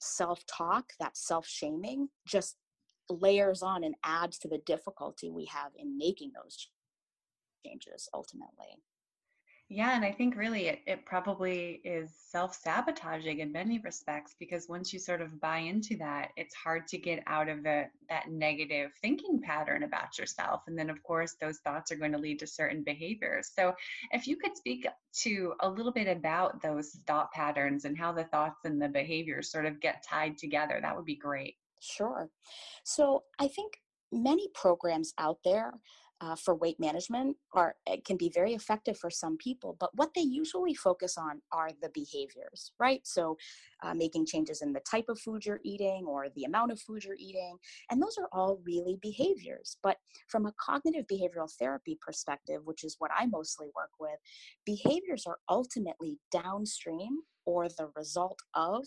self 0.00 0.44
talk, 0.46 0.92
that 0.98 1.16
self 1.16 1.46
shaming, 1.46 2.08
just 2.26 2.56
layers 3.08 3.62
on 3.62 3.84
and 3.84 3.94
adds 4.04 4.38
to 4.38 4.48
the 4.48 4.60
difficulty 4.66 5.30
we 5.30 5.46
have 5.46 5.72
in 5.76 5.98
making 5.98 6.32
those 6.34 6.68
changes 7.66 8.08
ultimately. 8.14 8.78
Yeah, 9.72 9.94
and 9.94 10.04
I 10.04 10.10
think 10.10 10.34
really 10.34 10.66
it, 10.66 10.80
it 10.84 11.06
probably 11.06 11.80
is 11.84 12.10
self 12.28 12.56
sabotaging 12.56 13.38
in 13.38 13.52
many 13.52 13.78
respects 13.78 14.34
because 14.36 14.68
once 14.68 14.92
you 14.92 14.98
sort 14.98 15.20
of 15.20 15.40
buy 15.40 15.58
into 15.58 15.96
that, 15.98 16.30
it's 16.36 16.56
hard 16.56 16.88
to 16.88 16.98
get 16.98 17.22
out 17.28 17.48
of 17.48 17.62
the, 17.62 17.84
that 18.08 18.28
negative 18.28 18.90
thinking 19.00 19.40
pattern 19.40 19.84
about 19.84 20.18
yourself. 20.18 20.62
And 20.66 20.76
then, 20.76 20.90
of 20.90 21.00
course, 21.04 21.36
those 21.40 21.58
thoughts 21.58 21.92
are 21.92 21.96
going 21.96 22.10
to 22.10 22.18
lead 22.18 22.40
to 22.40 22.48
certain 22.48 22.82
behaviors. 22.82 23.52
So, 23.54 23.72
if 24.10 24.26
you 24.26 24.36
could 24.36 24.56
speak 24.56 24.88
to 25.22 25.54
a 25.60 25.70
little 25.70 25.92
bit 25.92 26.08
about 26.08 26.60
those 26.60 26.90
thought 27.06 27.30
patterns 27.30 27.84
and 27.84 27.96
how 27.96 28.10
the 28.10 28.24
thoughts 28.24 28.64
and 28.64 28.82
the 28.82 28.88
behaviors 28.88 29.52
sort 29.52 29.66
of 29.66 29.80
get 29.80 30.02
tied 30.02 30.36
together, 30.36 30.80
that 30.82 30.96
would 30.96 31.06
be 31.06 31.14
great. 31.14 31.54
Sure. 31.78 32.28
So, 32.82 33.22
I 33.38 33.46
think 33.46 33.74
many 34.10 34.48
programs 34.52 35.14
out 35.16 35.38
there 35.44 35.74
uh, 36.20 36.36
for 36.36 36.54
weight 36.54 36.78
management 36.78 37.36
are 37.52 37.74
it 37.86 38.04
can 38.04 38.16
be 38.16 38.30
very 38.34 38.52
effective 38.54 38.98
for 38.98 39.10
some 39.10 39.36
people 39.36 39.76
but 39.80 39.90
what 39.94 40.10
they 40.14 40.20
usually 40.20 40.74
focus 40.74 41.16
on 41.16 41.40
are 41.52 41.70
the 41.82 41.90
behaviors 41.94 42.72
right 42.78 43.00
so 43.06 43.36
uh, 43.82 43.94
making 43.94 44.26
changes 44.26 44.62
in 44.62 44.72
the 44.72 44.80
type 44.80 45.06
of 45.08 45.18
food 45.18 45.44
you're 45.44 45.60
eating 45.64 46.04
or 46.06 46.26
the 46.36 46.44
amount 46.44 46.70
of 46.70 46.80
food 46.80 47.02
you're 47.04 47.16
eating 47.18 47.56
and 47.90 48.02
those 48.02 48.16
are 48.18 48.28
all 48.32 48.60
really 48.64 48.98
behaviors 49.00 49.76
but 49.82 49.96
from 50.28 50.46
a 50.46 50.54
cognitive 50.60 51.06
behavioral 51.06 51.50
therapy 51.58 51.98
perspective 52.00 52.60
which 52.64 52.84
is 52.84 52.96
what 52.98 53.10
i 53.18 53.26
mostly 53.26 53.68
work 53.74 53.90
with 53.98 54.18
behaviors 54.66 55.26
are 55.26 55.38
ultimately 55.48 56.18
downstream 56.30 57.20
or 57.46 57.68
the 57.68 57.90
result 57.96 58.40
of 58.54 58.84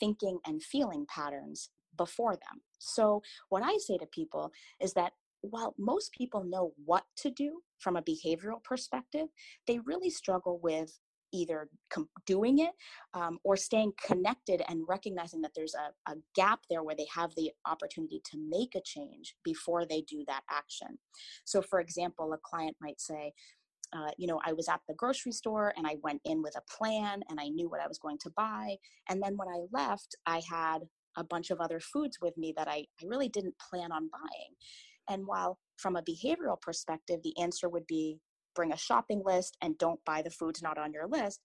thinking 0.00 0.38
and 0.46 0.62
feeling 0.62 1.06
patterns 1.06 1.70
before 1.96 2.32
them. 2.32 2.60
So, 2.78 3.22
what 3.48 3.62
I 3.62 3.76
say 3.78 3.98
to 3.98 4.06
people 4.06 4.50
is 4.80 4.92
that 4.94 5.12
while 5.42 5.74
most 5.78 6.12
people 6.12 6.44
know 6.44 6.72
what 6.84 7.04
to 7.18 7.30
do 7.30 7.60
from 7.78 7.96
a 7.96 8.02
behavioral 8.02 8.62
perspective, 8.62 9.28
they 9.66 9.78
really 9.80 10.10
struggle 10.10 10.58
with 10.62 10.98
either 11.32 11.68
com- 11.90 12.08
doing 12.26 12.58
it 12.58 12.72
um, 13.14 13.38
or 13.42 13.56
staying 13.56 13.92
connected 14.06 14.62
and 14.68 14.82
recognizing 14.88 15.40
that 15.40 15.52
there's 15.54 15.74
a, 15.74 16.12
a 16.12 16.16
gap 16.34 16.60
there 16.68 16.82
where 16.82 16.94
they 16.94 17.06
have 17.14 17.34
the 17.36 17.50
opportunity 17.66 18.20
to 18.24 18.38
make 18.38 18.74
a 18.74 18.82
change 18.84 19.34
before 19.42 19.86
they 19.86 20.02
do 20.02 20.24
that 20.26 20.42
action. 20.50 20.98
So, 21.44 21.62
for 21.62 21.80
example, 21.80 22.32
a 22.32 22.38
client 22.38 22.76
might 22.80 23.00
say, 23.00 23.32
uh, 23.94 24.10
you 24.16 24.26
know, 24.26 24.40
I 24.44 24.52
was 24.52 24.68
at 24.68 24.80
the 24.88 24.94
grocery 24.94 25.32
store 25.32 25.72
and 25.76 25.86
I 25.86 25.96
went 26.02 26.20
in 26.24 26.42
with 26.42 26.56
a 26.56 26.76
plan 26.76 27.22
and 27.28 27.38
I 27.40 27.48
knew 27.48 27.68
what 27.68 27.80
I 27.80 27.88
was 27.88 27.98
going 27.98 28.18
to 28.18 28.30
buy. 28.36 28.76
And 29.08 29.22
then 29.22 29.36
when 29.36 29.48
I 29.48 29.60
left, 29.72 30.16
I 30.26 30.42
had 30.48 30.80
a 31.16 31.24
bunch 31.24 31.50
of 31.50 31.60
other 31.60 31.78
foods 31.80 32.18
with 32.20 32.36
me 32.38 32.54
that 32.56 32.68
I, 32.68 32.86
I 33.00 33.06
really 33.06 33.28
didn't 33.28 33.54
plan 33.58 33.92
on 33.92 34.08
buying. 34.10 34.54
And 35.08 35.26
while 35.26 35.58
from 35.78 35.96
a 35.96 36.02
behavioral 36.02 36.60
perspective, 36.60 37.20
the 37.22 37.36
answer 37.38 37.68
would 37.68 37.86
be 37.86 38.18
bring 38.54 38.72
a 38.72 38.76
shopping 38.76 39.22
list 39.24 39.56
and 39.62 39.78
don't 39.78 40.04
buy 40.04 40.22
the 40.22 40.30
foods 40.30 40.62
not 40.62 40.78
on 40.78 40.92
your 40.92 41.08
list, 41.08 41.40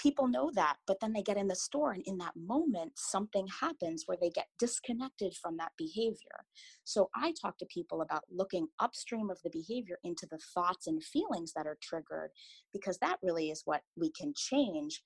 people 0.00 0.28
know 0.28 0.50
that. 0.54 0.76
But 0.86 0.98
then 1.00 1.12
they 1.12 1.22
get 1.22 1.36
in 1.36 1.48
the 1.48 1.54
store, 1.54 1.92
and 1.92 2.02
in 2.06 2.16
that 2.18 2.32
moment, 2.36 2.92
something 2.96 3.46
happens 3.60 4.04
where 4.06 4.16
they 4.20 4.30
get 4.30 4.46
disconnected 4.58 5.34
from 5.42 5.56
that 5.58 5.72
behavior. 5.76 6.46
So 6.84 7.10
I 7.14 7.34
talk 7.40 7.58
to 7.58 7.66
people 7.66 8.00
about 8.00 8.22
looking 8.30 8.68
upstream 8.78 9.28
of 9.28 9.38
the 9.44 9.50
behavior 9.50 9.98
into 10.04 10.26
the 10.30 10.38
thoughts 10.54 10.86
and 10.86 11.04
feelings 11.04 11.52
that 11.54 11.66
are 11.66 11.78
triggered, 11.82 12.30
because 12.72 12.96
that 12.98 13.18
really 13.22 13.50
is 13.50 13.62
what 13.66 13.82
we 13.96 14.10
can 14.12 14.32
change 14.34 15.02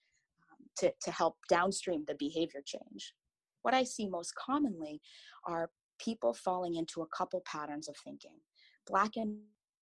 um, 0.53 0.67
to, 0.79 0.93
to 1.03 1.11
help 1.11 1.37
downstream 1.49 2.05
the 2.07 2.17
behavior 2.19 2.63
change. 2.65 3.15
What 3.63 3.75
I 3.75 3.83
see 3.83 4.09
most 4.09 4.35
commonly 4.37 5.01
are 5.47 5.71
people 5.99 6.35
falling 6.35 6.77
into 6.77 7.03
a 7.03 7.17
couple 7.17 7.43
patterns 7.47 7.89
of 7.89 7.97
thinking. 8.05 8.39
Black 8.87 9.13
and 9.17 9.39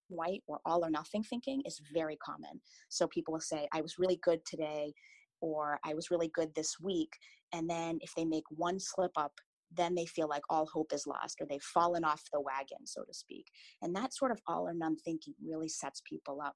white 0.09 0.43
or 0.47 0.61
all 0.65 0.85
or 0.85 0.91
nothing 0.91 1.23
thinking 1.23 1.63
is 1.65 1.81
very 1.93 2.17
common. 2.17 2.61
So 2.89 3.07
people 3.07 3.33
will 3.33 3.41
say, 3.41 3.69
I 3.73 3.81
was 3.81 3.99
really 3.99 4.21
good 4.23 4.41
today, 4.45 4.93
or 5.41 5.79
I 5.85 5.95
was 5.95 6.11
really 6.11 6.31
good 6.35 6.55
this 6.55 6.77
week. 6.81 7.11
And 7.53 7.69
then 7.69 7.99
if 8.01 8.13
they 8.17 8.25
make 8.25 8.45
one 8.51 8.79
slip 8.79 9.13
up, 9.17 9.33
then 9.75 9.95
they 9.95 10.07
feel 10.07 10.29
like 10.29 10.43
all 10.51 10.67
hope 10.67 10.93
is 10.93 11.07
lost 11.07 11.39
or 11.41 11.47
they've 11.47 11.63
fallen 11.63 12.05
off 12.05 12.23
the 12.33 12.41
wagon, 12.41 12.87
so 12.87 13.03
to 13.05 13.15
speak. 13.15 13.47
And 13.81 13.95
that 13.97 14.15
sort 14.15 14.31
of 14.31 14.41
all 14.47 14.69
or 14.69 14.75
none 14.75 14.97
thinking 14.97 15.35
really 15.45 15.69
sets 15.69 16.03
people 16.09 16.41
up. 16.45 16.55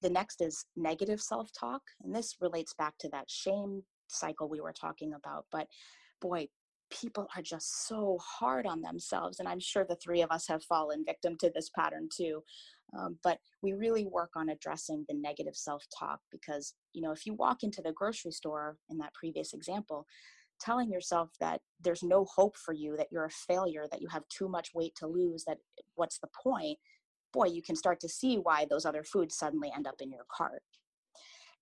The 0.00 0.10
next 0.10 0.40
is 0.40 0.64
negative 0.74 1.20
self 1.20 1.50
talk. 1.58 1.82
And 2.02 2.14
this 2.14 2.36
relates 2.40 2.74
back 2.74 2.94
to 3.00 3.08
that 3.10 3.30
shame 3.30 3.82
cycle 4.08 4.48
we 4.48 4.60
were 4.60 4.72
talking 4.72 5.12
about. 5.14 5.44
But 5.52 5.66
boy, 6.20 6.48
people 6.92 7.26
are 7.36 7.42
just 7.42 7.86
so 7.86 8.18
hard 8.20 8.66
on 8.66 8.80
themselves. 8.80 9.40
And 9.40 9.48
I'm 9.48 9.60
sure 9.60 9.84
the 9.84 9.96
three 9.96 10.22
of 10.22 10.30
us 10.30 10.46
have 10.48 10.62
fallen 10.64 11.04
victim 11.04 11.36
to 11.38 11.50
this 11.54 11.70
pattern 11.70 12.08
too. 12.14 12.42
Um, 12.98 13.18
but 13.24 13.38
we 13.62 13.72
really 13.72 14.06
work 14.06 14.30
on 14.36 14.50
addressing 14.50 15.04
the 15.08 15.14
negative 15.14 15.56
self 15.56 15.84
talk 15.98 16.20
because, 16.30 16.74
you 16.92 17.02
know, 17.02 17.12
if 17.12 17.24
you 17.24 17.34
walk 17.34 17.62
into 17.62 17.80
the 17.82 17.92
grocery 17.92 18.32
store 18.32 18.76
in 18.90 18.98
that 18.98 19.14
previous 19.14 19.54
example, 19.54 20.06
telling 20.60 20.90
yourself 20.90 21.30
that 21.40 21.60
there's 21.80 22.02
no 22.02 22.24
hope 22.24 22.56
for 22.56 22.74
you, 22.74 22.96
that 22.96 23.08
you're 23.10 23.24
a 23.24 23.30
failure, 23.30 23.86
that 23.90 24.02
you 24.02 24.08
have 24.08 24.22
too 24.28 24.48
much 24.48 24.70
weight 24.74 24.94
to 24.96 25.06
lose, 25.06 25.44
that 25.44 25.58
what's 25.94 26.18
the 26.18 26.28
point? 26.42 26.78
Boy, 27.32 27.46
you 27.46 27.62
can 27.62 27.76
start 27.76 27.98
to 28.00 28.08
see 28.08 28.36
why 28.36 28.66
those 28.68 28.84
other 28.84 29.02
foods 29.02 29.36
suddenly 29.36 29.72
end 29.74 29.86
up 29.86 29.96
in 30.00 30.10
your 30.10 30.26
cart. 30.30 30.62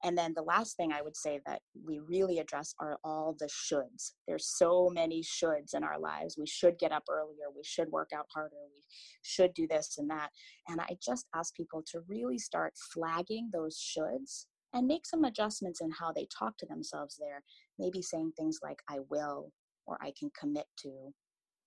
And 0.03 0.17
then 0.17 0.33
the 0.35 0.43
last 0.43 0.77
thing 0.77 0.93
I 0.93 1.03
would 1.03 1.17
say 1.17 1.41
that 1.47 1.61
we 1.87 1.99
really 1.99 2.39
address 2.39 2.75
are 2.81 2.99
all 3.05 3.37
the 3.39 3.47
shoulds. 3.49 4.13
There's 4.27 4.47
so 4.57 4.89
many 4.93 5.23
shoulds 5.23 5.75
in 5.75 5.85
our 5.85 5.99
lives. 5.99 6.37
We 6.39 6.47
should 6.47 6.79
get 6.79 6.93
up 6.93 7.05
earlier. 7.11 7.51
We 7.55 7.63
should 7.65 7.91
work 7.91 8.11
out 8.15 8.27
harder. 8.33 8.57
We 8.75 8.83
should 9.23 9.53
do 9.53 9.67
this 9.69 9.97
and 9.99 10.09
that. 10.09 10.31
And 10.69 10.81
I 10.81 10.97
just 11.05 11.27
ask 11.35 11.55
people 11.55 11.83
to 11.93 12.01
really 12.09 12.39
start 12.39 12.73
flagging 12.95 13.51
those 13.53 13.77
shoulds 13.79 14.47
and 14.73 14.87
make 14.87 15.05
some 15.05 15.25
adjustments 15.25 15.81
in 15.83 15.91
how 15.91 16.13
they 16.13 16.27
talk 16.37 16.57
to 16.59 16.67
themselves 16.67 17.17
there. 17.21 17.43
Maybe 17.79 18.01
saying 18.01 18.33
things 18.37 18.61
like, 18.63 18.79
I 18.89 19.01
will, 19.11 19.53
or 19.87 19.99
I 20.01 20.13
can 20.19 20.31
commit 20.39 20.67
to. 20.83 21.13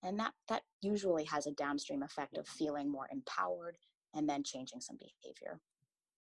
And 0.02 0.20
that, 0.20 0.34
that 0.50 0.64
usually 0.82 1.26
has 1.26 1.46
a 1.46 1.52
downstream 1.52 2.02
effect 2.02 2.38
of 2.38 2.48
feeling 2.48 2.92
more 2.92 3.08
empowered 3.12 3.78
and 4.16 4.28
then 4.28 4.44
changing 4.44 4.82
some 4.82 4.98
behavior. 4.98 5.60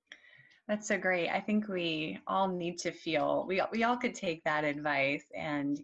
That's 0.71 0.87
so 0.87 0.97
great. 0.97 1.27
I 1.27 1.41
think 1.41 1.67
we 1.67 2.17
all 2.27 2.47
need 2.47 2.77
to 2.77 2.91
feel, 2.93 3.43
we, 3.45 3.61
we 3.73 3.83
all 3.83 3.97
could 3.97 4.15
take 4.15 4.41
that 4.45 4.63
advice 4.63 5.25
and 5.37 5.77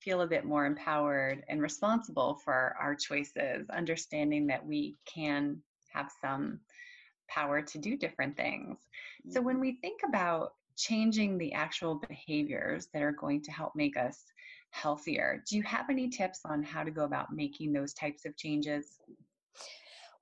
feel 0.00 0.20
a 0.20 0.28
bit 0.28 0.44
more 0.44 0.64
empowered 0.64 1.42
and 1.48 1.60
responsible 1.60 2.36
for 2.44 2.76
our 2.80 2.94
choices, 2.94 3.68
understanding 3.68 4.46
that 4.46 4.64
we 4.64 4.94
can 5.12 5.60
have 5.92 6.12
some 6.20 6.60
power 7.26 7.60
to 7.62 7.78
do 7.78 7.96
different 7.96 8.36
things. 8.36 8.78
So 9.28 9.40
when 9.40 9.56
mm-hmm. 9.56 9.62
we 9.62 9.78
think 9.80 10.02
about 10.08 10.52
changing 10.76 11.36
the 11.36 11.52
actual 11.52 12.00
behaviors 12.08 12.86
that 12.94 13.02
are 13.02 13.10
going 13.10 13.42
to 13.42 13.50
help 13.50 13.74
make 13.74 13.96
us 13.96 14.22
healthier, 14.70 15.42
do 15.50 15.56
you 15.56 15.64
have 15.64 15.90
any 15.90 16.08
tips 16.08 16.42
on 16.44 16.62
how 16.62 16.84
to 16.84 16.92
go 16.92 17.02
about 17.02 17.34
making 17.34 17.72
those 17.72 17.92
types 17.92 18.24
of 18.24 18.36
changes? 18.36 19.00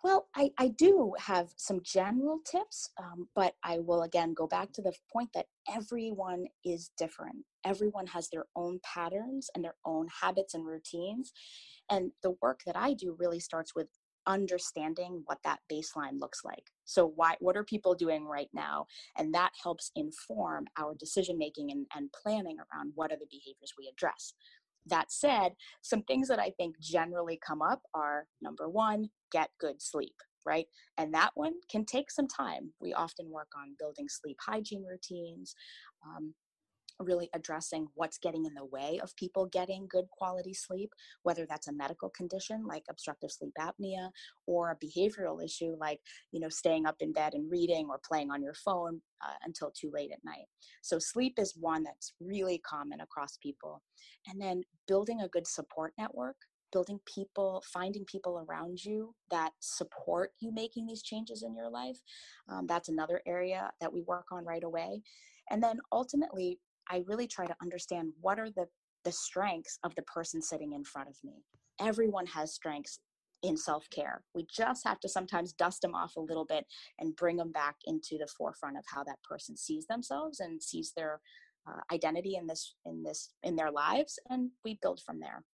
Well, 0.05 0.29
I, 0.37 0.51
I 0.59 0.69
do 0.69 1.15
have 1.19 1.49
some 1.57 1.81
general 1.83 2.39
tips, 2.45 2.91
um, 2.99 3.29
but 3.35 3.55
I 3.65 3.79
will 3.79 4.03
again 4.03 4.35
go 4.35 4.47
back 4.47 4.73
to 4.75 4.83
the 4.83 4.93
point 5.13 5.31
that 5.35 5.47
everyone 5.73 6.47
is 6.65 6.91
different. 6.97 7.39
Everyone 7.65 8.07
has 8.09 8.29
their 8.29 8.45
own 8.55 8.79
patterns 8.85 9.51
and 9.55 9.65
their 9.65 9.75
own 9.85 10.07
habits 10.21 10.55
and 10.55 10.67
routines. 10.67 11.33
And 11.91 12.13
the 12.23 12.37
work 12.43 12.61
that 12.67 12.77
I 12.77 12.95
do 12.95 13.17
really 13.19 13.41
starts 13.41 13.75
with 13.75 13.89
understanding 14.27 15.23
what 15.27 15.39
that 15.45 15.61
baseline 15.73 16.21
looks 16.21 16.41
like 16.45 16.65
so 16.85 17.13
why 17.15 17.37
what 17.39 17.57
are 17.57 17.63
people 17.63 17.95
doing 17.95 18.25
right 18.27 18.49
now 18.53 18.85
and 19.17 19.33
that 19.33 19.53
helps 19.63 19.93
inform 19.95 20.67
our 20.77 20.95
decision 20.97 21.39
making 21.39 21.71
and, 21.71 21.87
and 21.95 22.11
planning 22.13 22.57
around 22.59 22.91
what 22.97 23.13
are 23.13 23.17
the 23.17 23.27
behaviors 23.31 23.73
we 23.79 23.89
address 23.89 24.35
that 24.87 25.11
said 25.11 25.53
some 25.83 26.03
things 26.03 26.29
that 26.29 26.39
i 26.39 26.51
think 26.57 26.79
generally 26.81 27.39
come 27.45 27.63
up 27.63 27.83
are 27.95 28.27
number 28.41 28.69
one 28.69 29.09
get 29.33 29.51
good 29.59 29.81
sleep 29.81 30.15
right? 30.47 30.67
And 30.97 31.13
that 31.13 31.33
one 31.35 31.55
can 31.69 31.85
take 31.85 32.11
some 32.11 32.29
time. 32.29 32.73
We 32.81 32.95
often 32.95 33.29
work 33.31 33.49
on 33.59 33.75
building 33.79 34.07
sleep 34.09 34.39
hygiene 34.41 34.85
routines 34.85 35.55
um, 36.07 36.33
really 37.01 37.29
addressing 37.35 37.87
what's 37.95 38.19
getting 38.19 38.45
in 38.47 38.55
the 38.55 38.65
way 38.65 38.99
of 39.03 39.15
people 39.17 39.47
getting 39.47 39.87
good 39.89 40.07
quality 40.11 40.55
sleep, 40.55 40.91
whether 41.23 41.47
that's 41.47 41.69
a 41.69 41.73
medical 41.73 42.11
condition 42.11 42.67
like 42.67 42.85
obstructive 42.91 43.31
sleep 43.31 43.53
apnea 43.59 44.11
or 44.47 44.71
a 44.71 44.87
behavioral 44.87 45.45
issue 45.45 45.77
like, 45.79 46.01
you 46.33 46.41
know, 46.41 46.49
staying 46.49 46.87
up 46.87 46.97
in 47.01 47.13
bed 47.13 47.35
and 47.35 47.51
reading 47.51 47.87
or 47.89 48.01
playing 48.07 48.31
on 48.31 48.43
your 48.43 48.55
phone 48.55 49.01
uh, 49.25 49.35
until 49.45 49.71
too 49.71 49.91
late 49.93 50.11
at 50.13 50.25
night. 50.25 50.47
So 50.83 50.99
sleep 50.99 51.35
is 51.39 51.55
one 51.59 51.83
that's 51.83 52.13
really 52.21 52.59
common 52.59 53.01
across 53.01 53.39
people. 53.43 53.83
And 54.29 54.41
then 54.41 54.63
building 54.89 55.21
a 55.21 55.29
good 55.29 55.47
support 55.47 55.93
network 55.99 56.37
building 56.73 57.01
people, 57.07 57.63
finding 57.73 58.05
people 58.05 58.45
around 58.47 58.85
you 58.85 59.15
that 59.31 59.51
support 59.61 60.33
you 60.41 60.53
making 60.53 60.87
these 60.87 61.03
changes 61.03 61.43
in 61.43 61.55
your 61.55 61.71
life. 61.71 61.97
Um, 62.49 62.67
that's 62.67 62.89
another 62.89 63.23
area 63.27 63.71
that 63.81 63.93
we 63.93 64.03
work 64.03 64.27
on 64.33 64.45
right 64.45 64.65
away. 64.65 65.01
And 65.51 65.63
then 65.63 65.79
ultimately, 65.93 66.59
I 66.91 67.03
really 67.07 67.27
try 67.27 67.47
to 67.47 67.57
understand 67.63 68.13
what 68.21 68.39
are 68.39 68.51
the 68.51 68.67
the 69.05 69.13
strengths 69.13 69.79
of 69.85 69.95
the 69.95 70.03
person 70.03 70.43
sitting 70.43 70.73
in 70.73 70.85
front 70.85 71.09
of 71.09 71.17
me. 71.25 71.45
everyone 71.81 72.27
has 72.27 72.55
strengths 72.55 72.99
in 73.43 73.57
self 73.57 73.89
care. 73.91 74.23
We 74.35 74.47
just 74.51 74.87
have 74.87 75.01
to 75.01 75.09
sometimes 75.09 75.53
dust 75.53 75.83
them 75.83 75.95
off 75.95 76.17
a 76.17 76.21
little 76.21 76.45
bit 76.47 76.65
and 76.99 77.17
bring 77.17 77.37
them 77.37 77.53
back 77.53 77.77
into 77.87 78.19
the 78.19 78.27
forefront 78.27 78.79
of 78.79 78.85
how 78.93 79.05
that 79.05 79.23
person 79.23 79.57
sees 79.57 79.87
themselves 79.87 80.41
and 80.41 80.63
sees 80.63 80.93
their 80.97 81.21
uh, 81.69 81.81
identity 81.93 82.37
in 82.37 82.47
this 82.47 82.75
in 82.87 83.03
this 83.03 83.31
in 83.43 83.57
their 83.57 83.71
lives, 83.71 84.19
and 84.31 84.51
we 84.65 84.79
build 84.83 85.01
from 85.05 85.21
there. 85.21 85.45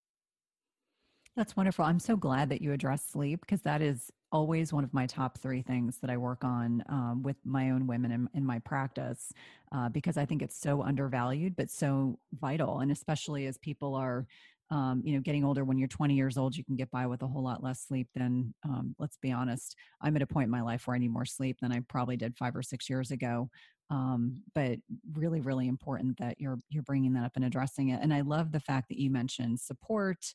That's 1.37 1.57
wonderful. 1.57 1.85
I'm 1.85 1.99
so 1.99 2.17
glad 2.17 2.51
that 2.51 2.61
you 2.61 2.73
address 2.73 3.05
sleep 3.07 3.41
because 3.41 3.63
that 3.63 3.81
is 3.81 4.11
always 4.31 4.73
one 4.73 4.85
of 4.85 4.93
my 4.93 5.07
top 5.07 5.39
three 5.39 5.63
things 5.63 5.99
that 5.99 6.11
I 6.11 6.17
work 6.17 6.45
on 6.45 6.83
um, 6.89 7.23
with 7.23 7.37
my 7.45 7.71
own 7.71 7.87
women 7.87 8.13
in, 8.13 8.29
in 8.35 8.45
my 8.45 8.59
practice 8.59 9.33
uh, 9.73 9.89
because 9.89 10.17
I 10.17 10.27
think 10.27 10.43
it's 10.43 10.59
so 10.59 10.83
undervalued 10.83 11.57
but 11.57 11.71
so 11.71 12.19
vital, 12.35 12.81
and 12.81 12.93
especially 12.93 13.47
as 13.47 13.57
people 13.59 13.95
are 13.95 14.27
um, 14.71 15.03
you 15.05 15.15
know, 15.15 15.21
getting 15.21 15.45
older 15.45 15.65
when 15.65 15.77
you're 15.77 15.89
20 15.89 16.15
years 16.15 16.39
old, 16.39 16.57
you 16.57 16.65
can 16.65 16.77
get 16.77 16.91
by 16.91 17.07
with 17.07 17.21
a 17.23 17.27
whole 17.27 17.43
lot 17.43 17.63
less 17.63 17.83
sleep 17.83 18.09
than, 18.15 18.55
um, 18.65 18.95
let's 18.99 19.19
be 19.19 19.31
honest, 19.31 19.77
I'm 20.01 20.17
at 20.17 20.23
a 20.23 20.27
point 20.27 20.47
in 20.47 20.51
my 20.51 20.63
life 20.63 20.87
where 20.87 20.97
I 20.97 20.99
need 20.99 21.13
more 21.13 21.27
sleep 21.27 21.59
than 21.61 21.73
I 21.73 21.81
probably 21.91 22.17
did 22.17 22.39
five 22.39 22.57
or 22.57 22.63
six 22.63 22.89
years 22.89 23.11
ago. 23.11 23.51
Um, 23.91 24.43
but 24.55 24.79
really, 25.13 25.41
really 25.43 25.69
important 25.69 26.17
that 26.19 26.37
you're 26.41 26.59
you're 26.71 26.83
bringing 26.83 27.13
that 27.13 27.25
up 27.25 27.33
and 27.37 27.45
addressing 27.45 27.91
it. 27.91 28.01
And 28.03 28.15
I 28.15 28.23
love 28.23 28.51
the 28.51 28.61
fact 28.61 28.89
that 28.89 28.99
you 28.99 29.11
mentioned 29.11 29.61
support, 29.61 30.33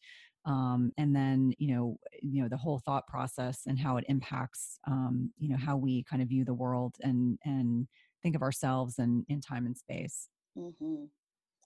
um, 0.47 0.91
and 0.97 1.15
then 1.15 1.53
you 1.59 1.75
know, 1.75 1.99
you 2.21 2.41
know, 2.41 2.49
the 2.49 2.57
whole 2.57 2.79
thought 2.79 3.05
process 3.05 3.61
and 3.67 3.77
how 3.77 3.97
it 3.97 4.05
impacts, 4.07 4.79
um, 4.87 5.31
you 5.37 5.49
know, 5.49 5.57
how 5.57 5.77
we 5.77 6.03
kind 6.03 6.21
of 6.21 6.29
view 6.29 6.45
the 6.45 6.53
world 6.53 6.95
and 7.01 7.37
and 7.45 7.87
think 8.23 8.35
of 8.35 8.41
ourselves 8.41 8.97
and 8.97 9.25
in 9.27 9.41
time 9.41 9.65
and 9.65 9.77
space. 9.77 10.29
Mm-hmm. 10.57 11.05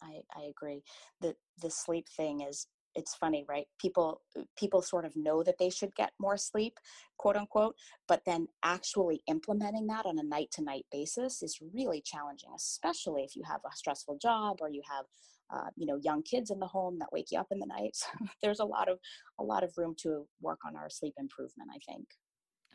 I, 0.02 0.22
I 0.36 0.44
agree. 0.50 0.84
The 1.22 1.36
the 1.62 1.70
sleep 1.70 2.08
thing 2.10 2.41
is 2.41 2.67
it's 2.96 3.15
funny, 3.15 3.46
right? 3.48 3.67
People 3.80 4.22
uh, 4.38 4.41
people 4.58 4.82
sort 4.82 5.06
of 5.06 5.15
know 5.15 5.44
that 5.44 5.60
they 5.60 5.70
should 5.70 5.96
get 5.96 6.12
more 6.20 6.38
sleep, 6.38 6.80
quote 7.17 7.38
unquote, 7.38 7.76
but 8.08 8.24
then 8.26 8.48
actually 8.63 9.22
implementing 9.28 9.88
that 9.88 10.06
on 10.06 10.20
a 10.20 10.24
night 10.24 10.50
to 10.54 10.63
night 10.63 10.86
basis 10.91 11.44
is 11.44 11.60
really 11.74 12.02
challenging, 12.02 12.50
especially 12.56 13.24
if 13.24 13.36
you 13.36 13.44
have 13.48 13.62
a 13.65 13.76
stressful 13.76 14.17
job 14.20 14.58
or 14.60 14.70
you 14.70 14.82
have 14.89 15.06
uh, 15.53 15.69
you 15.75 15.85
know 15.85 15.99
young 16.01 16.23
kids 16.23 16.51
in 16.51 16.59
the 16.59 16.67
home 16.67 16.97
that 16.99 17.11
wake 17.11 17.27
you 17.31 17.39
up 17.39 17.47
in 17.51 17.59
the 17.59 17.65
night. 17.65 17.97
There's 18.41 18.59
a 18.59 18.65
lot 18.65 18.89
of 18.89 18.99
a 19.39 19.43
lot 19.43 19.63
of 19.63 19.71
room 19.77 19.95
to 19.99 20.25
work 20.41 20.59
on 20.65 20.75
our 20.75 20.89
sleep 20.89 21.13
improvement, 21.17 21.69
I 21.73 21.79
think. 21.91 22.07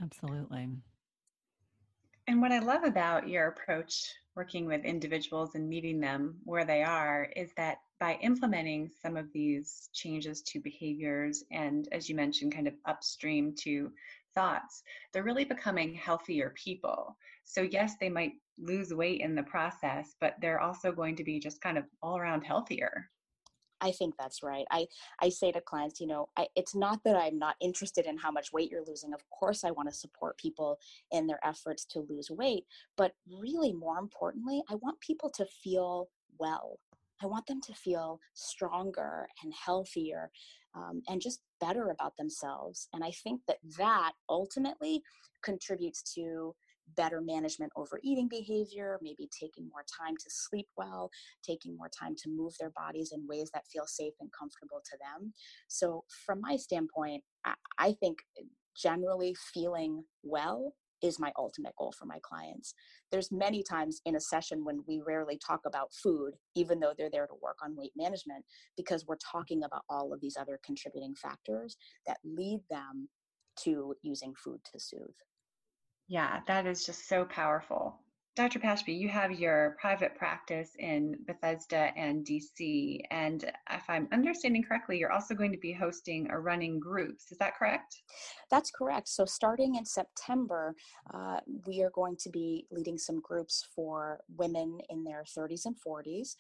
Absolutely. 0.02 0.68
And 2.28 2.40
what 2.40 2.52
I 2.52 2.58
love 2.58 2.82
about 2.82 3.28
your 3.28 3.46
approach 3.48 4.12
working 4.34 4.66
with 4.66 4.84
individuals 4.84 5.54
and 5.54 5.68
meeting 5.68 6.00
them 6.00 6.36
where 6.44 6.64
they 6.64 6.82
are 6.82 7.30
is 7.36 7.52
that 7.56 7.78
by 8.00 8.18
implementing 8.20 8.90
some 9.00 9.16
of 9.16 9.32
these 9.32 9.88
changes 9.94 10.42
to 10.42 10.60
behaviors 10.60 11.44
and, 11.50 11.88
as 11.92 12.08
you 12.08 12.14
mentioned, 12.14 12.52
kind 12.52 12.66
of 12.66 12.74
upstream 12.84 13.54
to 13.60 13.90
thoughts, 14.34 14.82
they're 15.12 15.22
really 15.22 15.44
becoming 15.44 15.94
healthier 15.94 16.52
people. 16.62 17.16
So, 17.46 17.62
yes, 17.62 17.94
they 18.00 18.11
might 18.11 18.32
lose 18.59 18.92
weight 18.92 19.20
in 19.20 19.35
the 19.35 19.42
process, 19.42 20.14
but 20.20 20.35
they're 20.40 20.61
also 20.61 20.92
going 20.92 21.16
to 21.16 21.24
be 21.24 21.38
just 21.38 21.61
kind 21.61 21.78
of 21.78 21.85
all 22.02 22.18
around 22.18 22.42
healthier. 22.42 23.09
I 23.80 23.92
think 23.92 24.14
that's 24.18 24.42
right. 24.42 24.64
I, 24.70 24.87
I 25.20 25.28
say 25.28 25.52
to 25.52 25.61
clients, 25.61 26.00
you 26.00 26.06
know, 26.06 26.28
I, 26.37 26.46
it's 26.56 26.74
not 26.74 27.00
that 27.04 27.16
I'm 27.16 27.38
not 27.38 27.56
interested 27.61 28.06
in 28.06 28.16
how 28.16 28.30
much 28.30 28.52
weight 28.52 28.70
you're 28.70 28.85
losing. 28.87 29.12
Of 29.12 29.20
course, 29.30 29.64
I 29.64 29.70
want 29.70 29.88
to 29.88 29.94
support 29.94 30.38
people 30.38 30.78
in 31.12 31.26
their 31.26 31.40
efforts 31.44 31.85
to 31.90 32.06
lose 32.09 32.30
weight. 32.30 32.64
But 32.96 33.12
really, 33.30 33.72
more 33.72 33.98
importantly, 33.98 34.62
I 34.70 34.76
want 34.76 35.00
people 35.00 35.30
to 35.37 35.46
feel 35.62 36.09
well. 36.38 36.80
I 37.22 37.26
want 37.26 37.46
them 37.46 37.61
to 37.62 37.74
feel 37.74 38.18
stronger 38.35 39.26
and 39.42 39.52
healthier 39.54 40.30
um, 40.74 41.02
and 41.09 41.20
just 41.20 41.40
better 41.61 41.90
about 41.90 42.16
themselves. 42.16 42.88
And 42.92 43.04
I 43.04 43.11
think 43.11 43.40
that 43.46 43.59
that 43.78 44.12
ultimately 44.28 45.02
contributes 45.42 46.02
to 46.14 46.54
better 46.96 47.20
management 47.20 47.72
over 47.77 48.01
eating 48.03 48.29
behavior, 48.29 48.99
maybe 49.03 49.29
taking 49.38 49.68
more 49.70 49.85
time 49.99 50.16
to 50.16 50.25
sleep 50.29 50.66
well, 50.77 51.11
taking 51.44 51.77
more 51.77 51.88
time 51.88 52.14
to 52.16 52.31
move 52.31 52.55
their 52.59 52.70
bodies 52.70 53.12
in 53.12 53.27
ways 53.27 53.51
that 53.53 53.66
feel 53.72 53.87
safe 53.87 54.14
and 54.20 54.31
comfortable 54.38 54.81
to 54.85 54.96
them. 54.99 55.33
So, 55.68 56.05
from 56.25 56.40
my 56.40 56.57
standpoint, 56.57 57.22
I, 57.79 57.92
think 58.01 58.18
eh, 58.38 58.44
generally 58.77 59.35
feeling 59.55 60.05
well 60.22 60.75
is 61.03 61.18
my 61.18 61.33
ultimate 61.38 61.75
goal 61.77 61.92
for 61.99 62.07
my 62.07 62.18
clients. 62.22 62.75
There's 63.12 63.31
many 63.31 63.62
times 63.62 64.01
in 64.07 64.16
a 64.16 64.20
session 64.20 64.64
when 64.64 64.83
we 64.87 65.03
rarely 65.07 65.38
talk 65.46 65.61
about 65.66 65.92
food, 65.92 66.33
even 66.55 66.81
though 66.81 66.94
they're 66.96 67.11
there 67.11 67.27
to 67.27 67.35
work 67.42 67.59
on 67.62 67.77
weight 67.77 67.92
management, 67.96 68.44
because 68.77 69.05
we're 69.07 69.16
talking 69.16 69.62
about 69.64 69.83
all 69.88 70.12
of 70.12 70.20
these 70.20 70.37
other 70.40 70.59
contributing 70.64 71.14
factors 71.14 71.77
that 72.07 72.18
lead 72.25 72.61
them 72.70 73.09
to 73.64 73.94
using 74.03 74.35
food 74.42 74.61
to 74.72 74.81
soothe. 74.81 75.14
Yeah, 76.09 76.40
that 76.47 76.66
is 76.66 76.87
just 76.87 77.09
so 77.09 77.25
powerful. 77.25 77.99
Dr. 78.37 78.59
Pashby, 78.59 78.92
you 78.92 79.09
have 79.09 79.33
your 79.33 79.79
private 79.81 80.14
practice 80.14 80.73
in 80.79 81.16
Bethesda 81.27 81.90
and 81.97 82.25
DC. 82.27 83.01
And 83.11 83.51
if 83.71 83.83
I'm 83.88 84.07
understanding 84.12 84.62
correctly, 84.62 84.99
you're 84.99 85.11
also 85.11 85.35
going 85.35 85.53
to 85.53 85.59
be 85.59 85.73
hosting 85.73 86.31
or 86.31 86.42
running 86.42 86.79
groups. 86.79 87.33
Is 87.33 87.38
that 87.38 87.57
correct? 87.57 87.97
That's 88.51 88.71
correct. 88.71 89.09
So, 89.09 89.25
starting 89.25 89.77
in 89.77 89.87
September, 89.87 90.75
uh, 91.14 91.40
we 91.66 91.83
are 91.83 91.90
going 91.95 92.16
to 92.21 92.29
be 92.29 92.66
leading 92.71 92.99
some 92.99 93.23
groups 93.23 93.66
for 93.75 94.21
women 94.37 94.81
in 94.90 95.03
their 95.03 95.25
30s 95.37 95.62
and 95.64 95.75
40s 95.75 96.35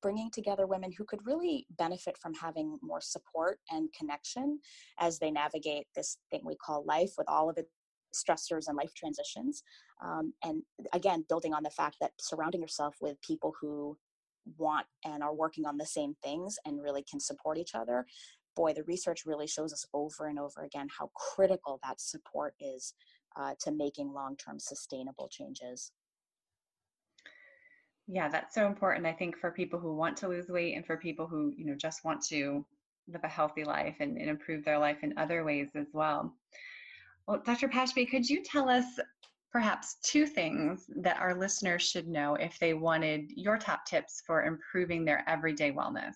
bringing 0.00 0.30
together 0.30 0.66
women 0.66 0.92
who 0.92 1.02
could 1.02 1.24
really 1.24 1.66
benefit 1.78 2.14
from 2.18 2.34
having 2.34 2.78
more 2.82 3.00
support 3.00 3.58
and 3.70 3.88
connection 3.98 4.60
as 5.00 5.18
they 5.18 5.30
navigate 5.30 5.86
this 5.96 6.18
thing 6.30 6.42
we 6.44 6.54
call 6.56 6.84
life 6.84 7.12
with 7.16 7.26
all 7.26 7.48
of 7.48 7.56
its 7.56 7.70
stressors 8.14 8.68
and 8.68 8.76
life 8.76 8.94
transitions. 8.94 9.62
Um, 10.02 10.32
and 10.42 10.62
again, 10.92 11.24
building 11.28 11.52
on 11.52 11.62
the 11.62 11.70
fact 11.70 11.96
that 12.00 12.12
surrounding 12.20 12.60
yourself 12.60 12.96
with 13.00 13.20
people 13.20 13.54
who 13.60 13.96
want 14.58 14.86
and 15.04 15.22
are 15.22 15.34
working 15.34 15.66
on 15.66 15.76
the 15.76 15.86
same 15.86 16.14
things 16.22 16.58
and 16.64 16.82
really 16.82 17.04
can 17.08 17.20
support 17.20 17.58
each 17.58 17.74
other. 17.74 18.06
Boy, 18.56 18.72
the 18.72 18.84
research 18.84 19.22
really 19.26 19.46
shows 19.46 19.72
us 19.72 19.86
over 19.92 20.26
and 20.26 20.38
over 20.38 20.62
again 20.62 20.88
how 20.96 21.10
critical 21.14 21.80
that 21.82 22.00
support 22.00 22.54
is 22.60 22.94
uh, 23.36 23.54
to 23.60 23.72
making 23.72 24.12
long 24.12 24.36
term 24.36 24.58
sustainable 24.58 25.28
changes. 25.28 25.92
Yeah, 28.06 28.28
that's 28.28 28.54
so 28.54 28.66
important. 28.66 29.06
I 29.06 29.12
think 29.12 29.36
for 29.36 29.50
people 29.50 29.78
who 29.78 29.96
want 29.96 30.16
to 30.18 30.28
lose 30.28 30.48
weight 30.48 30.74
and 30.76 30.84
for 30.84 30.96
people 30.96 31.26
who, 31.26 31.54
you 31.56 31.64
know, 31.64 31.74
just 31.74 32.04
want 32.04 32.22
to 32.26 32.64
live 33.08 33.24
a 33.24 33.28
healthy 33.28 33.64
life 33.64 33.96
and, 34.00 34.18
and 34.18 34.28
improve 34.28 34.64
their 34.64 34.78
life 34.78 34.98
in 35.02 35.16
other 35.16 35.42
ways 35.42 35.68
as 35.74 35.86
well. 35.92 36.34
Well, 37.26 37.42
Dr. 37.44 37.68
Pashby, 37.68 38.08
could 38.08 38.28
you 38.28 38.42
tell 38.42 38.68
us 38.68 38.84
perhaps 39.50 39.96
two 40.02 40.26
things 40.26 40.84
that 40.96 41.20
our 41.20 41.34
listeners 41.34 41.82
should 41.82 42.08
know 42.08 42.34
if 42.34 42.58
they 42.58 42.74
wanted 42.74 43.30
your 43.36 43.56
top 43.56 43.86
tips 43.86 44.22
for 44.26 44.44
improving 44.44 45.04
their 45.04 45.28
everyday 45.28 45.72
wellness? 45.72 46.14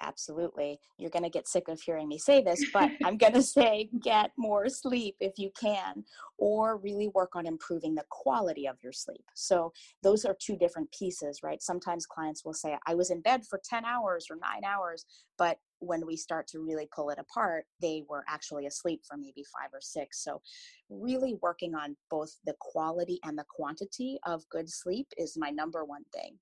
absolutely. 0.00 0.78
You're 0.98 1.10
going 1.10 1.24
to 1.24 1.30
get 1.30 1.48
sick 1.48 1.68
of 1.68 1.80
hearing 1.80 2.08
me 2.08 2.18
say 2.18 2.42
this, 2.42 2.64
but 2.72 2.90
I'm 3.04 3.16
going 3.18 3.32
to 3.32 3.42
say 3.42 3.90
get 4.02 4.30
more 4.36 4.68
sleep 4.68 5.16
if 5.20 5.38
you 5.38 5.50
can, 5.58 6.04
or 6.38 6.76
really 6.78 7.08
work 7.08 7.34
on 7.34 7.46
improving 7.46 7.94
the 7.94 8.04
quality 8.10 8.66
of 8.66 8.76
your 8.82 8.92
sleep. 8.92 9.24
So, 9.34 9.72
those 10.02 10.24
are 10.24 10.36
two 10.40 10.56
different 10.56 10.90
pieces, 10.92 11.40
right? 11.42 11.62
Sometimes 11.62 12.06
clients 12.06 12.44
will 12.44 12.54
say, 12.54 12.76
I 12.86 12.94
was 12.94 13.10
in 13.10 13.20
bed 13.20 13.42
for 13.48 13.60
10 13.64 13.84
hours 13.84 14.26
or 14.30 14.36
nine 14.36 14.64
hours, 14.64 15.04
but 15.36 15.58
when 15.80 16.06
we 16.06 16.16
start 16.16 16.46
to 16.48 16.60
really 16.60 16.88
pull 16.94 17.10
it 17.10 17.18
apart, 17.18 17.64
they 17.80 18.02
were 18.08 18.24
actually 18.28 18.66
asleep 18.66 19.02
for 19.06 19.16
maybe 19.16 19.44
five 19.52 19.70
or 19.72 19.80
six. 19.80 20.22
So, 20.22 20.40
really 20.88 21.36
working 21.42 21.74
on 21.74 21.96
both 22.10 22.30
the 22.44 22.54
quality 22.60 23.20
and 23.24 23.38
the 23.38 23.44
quantity 23.48 24.18
of 24.26 24.48
good 24.48 24.70
sleep 24.70 25.08
is 25.16 25.36
my 25.36 25.50
number 25.50 25.84
one 25.84 26.04
thing. 26.14 26.38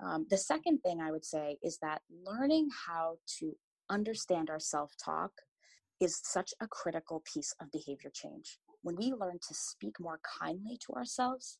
Um, 0.00 0.26
the 0.28 0.36
second 0.36 0.80
thing 0.80 1.00
I 1.00 1.10
would 1.10 1.24
say 1.24 1.56
is 1.62 1.78
that 1.78 2.02
learning 2.10 2.68
how 2.86 3.16
to 3.38 3.56
understand 3.88 4.50
our 4.50 4.60
self 4.60 4.92
talk 5.02 5.32
is 6.00 6.20
such 6.22 6.52
a 6.60 6.66
critical 6.66 7.22
piece 7.32 7.54
of 7.60 7.72
behavior 7.72 8.10
change. 8.12 8.58
When 8.82 8.96
we 8.96 9.12
learn 9.12 9.38
to 9.48 9.54
speak 9.54 9.98
more 9.98 10.20
kindly 10.40 10.78
to 10.86 10.92
ourselves, 10.92 11.58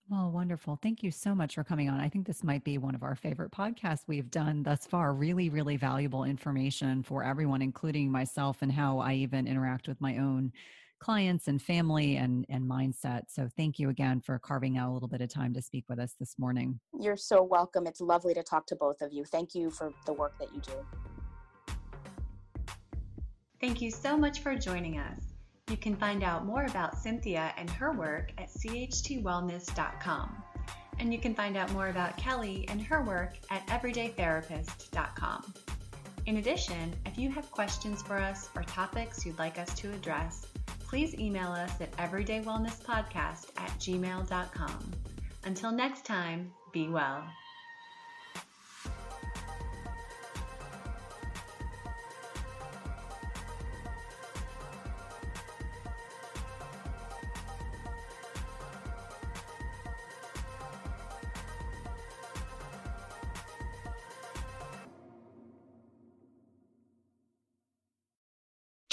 Well, 0.09 0.31
wonderful. 0.31 0.79
Thank 0.81 1.03
you 1.03 1.11
so 1.11 1.35
much 1.35 1.57
for 1.57 1.64
coming 1.64 1.90
on. 1.90 1.99
I 1.99 2.09
think 2.09 2.29
this 2.29 2.45
might 2.45 2.62
be 2.62 2.79
one 2.79 2.95
of 2.95 3.03
our 3.03 3.16
favorite 3.16 3.51
podcasts 3.51 4.05
we've 4.07 4.31
done 4.31 4.62
thus 4.62 4.87
far. 4.87 5.12
Really, 5.12 5.49
really 5.49 5.77
valuable 5.77 6.23
information 6.23 7.03
for 7.03 7.25
everyone, 7.25 7.61
including 7.61 8.12
myself 8.12 8.62
and 8.62 8.71
how 8.71 9.01
I 9.01 9.14
even 9.14 9.49
interact 9.49 9.88
with 9.88 10.01
my 10.01 10.19
own 10.19 10.53
clients 11.01 11.49
and 11.49 11.61
family 11.61 12.16
and, 12.16 12.47
and 12.49 12.71
mindset. 12.71 13.23
So 13.29 13.49
thank 13.57 13.81
you 13.81 13.88
again 13.88 14.21
for 14.21 14.38
carving 14.38 14.79
out 14.79 14.90
a 14.90 14.92
little 14.92 15.09
bit 15.09 15.23
of 15.23 15.29
time 15.29 15.53
to 15.55 15.61
speak 15.61 15.87
with 15.88 15.99
us 15.99 16.14
this 16.21 16.37
morning. 16.38 16.79
You're 16.99 17.16
so 17.16 17.42
welcome. 17.42 17.88
It's 17.88 18.01
lovely 18.01 18.33
to 18.35 18.45
talk 18.45 18.66
to 18.69 18.77
both 18.77 19.03
of 19.03 19.12
you. 19.12 19.25
Thank 19.25 19.57
you 19.57 19.71
for 19.71 19.92
the 20.07 20.12
work 20.12 20.38
that 20.38 20.55
you 20.55 20.61
do. 20.61 21.75
Thank 23.61 23.81
you 23.83 23.90
so 23.90 24.16
much 24.16 24.38
for 24.40 24.55
joining 24.55 24.99
us. 24.99 25.36
You 25.68 25.76
can 25.76 25.96
find 25.96 26.22
out 26.22 26.46
more 26.46 26.64
about 26.64 26.96
Cynthia 26.96 27.52
and 27.57 27.68
her 27.70 27.92
work 27.92 28.31
at 28.38 28.48
chtwellness.com. 28.50 30.42
And 30.98 31.12
you 31.12 31.18
can 31.18 31.35
find 31.35 31.57
out 31.57 31.72
more 31.72 31.88
about 31.88 32.16
Kelly 32.16 32.66
and 32.68 32.81
her 32.83 33.02
work 33.02 33.35
at 33.50 33.66
everydaytherapist.com. 33.66 35.55
In 36.26 36.37
addition, 36.38 36.94
if 37.05 37.18
you 37.18 37.31
have 37.31 37.50
questions 37.50 38.02
for 38.02 38.16
us 38.16 38.48
or 38.57 38.62
topics 38.62 39.26
you'd 39.26 39.38
like 39.38 39.59
us 39.59 39.74
to 39.81 39.92
address, 39.92 40.46
please 40.81 41.14
email 41.14 41.48
us 41.48 41.81
at 41.81 41.90
everydaywellnesspodcast 41.96 43.50
at 43.57 43.70
gmail.com. 43.79 44.92
Until 45.44 45.72
next 45.72 46.05
time, 46.05 46.52
be 46.72 46.88
well. 46.88 47.24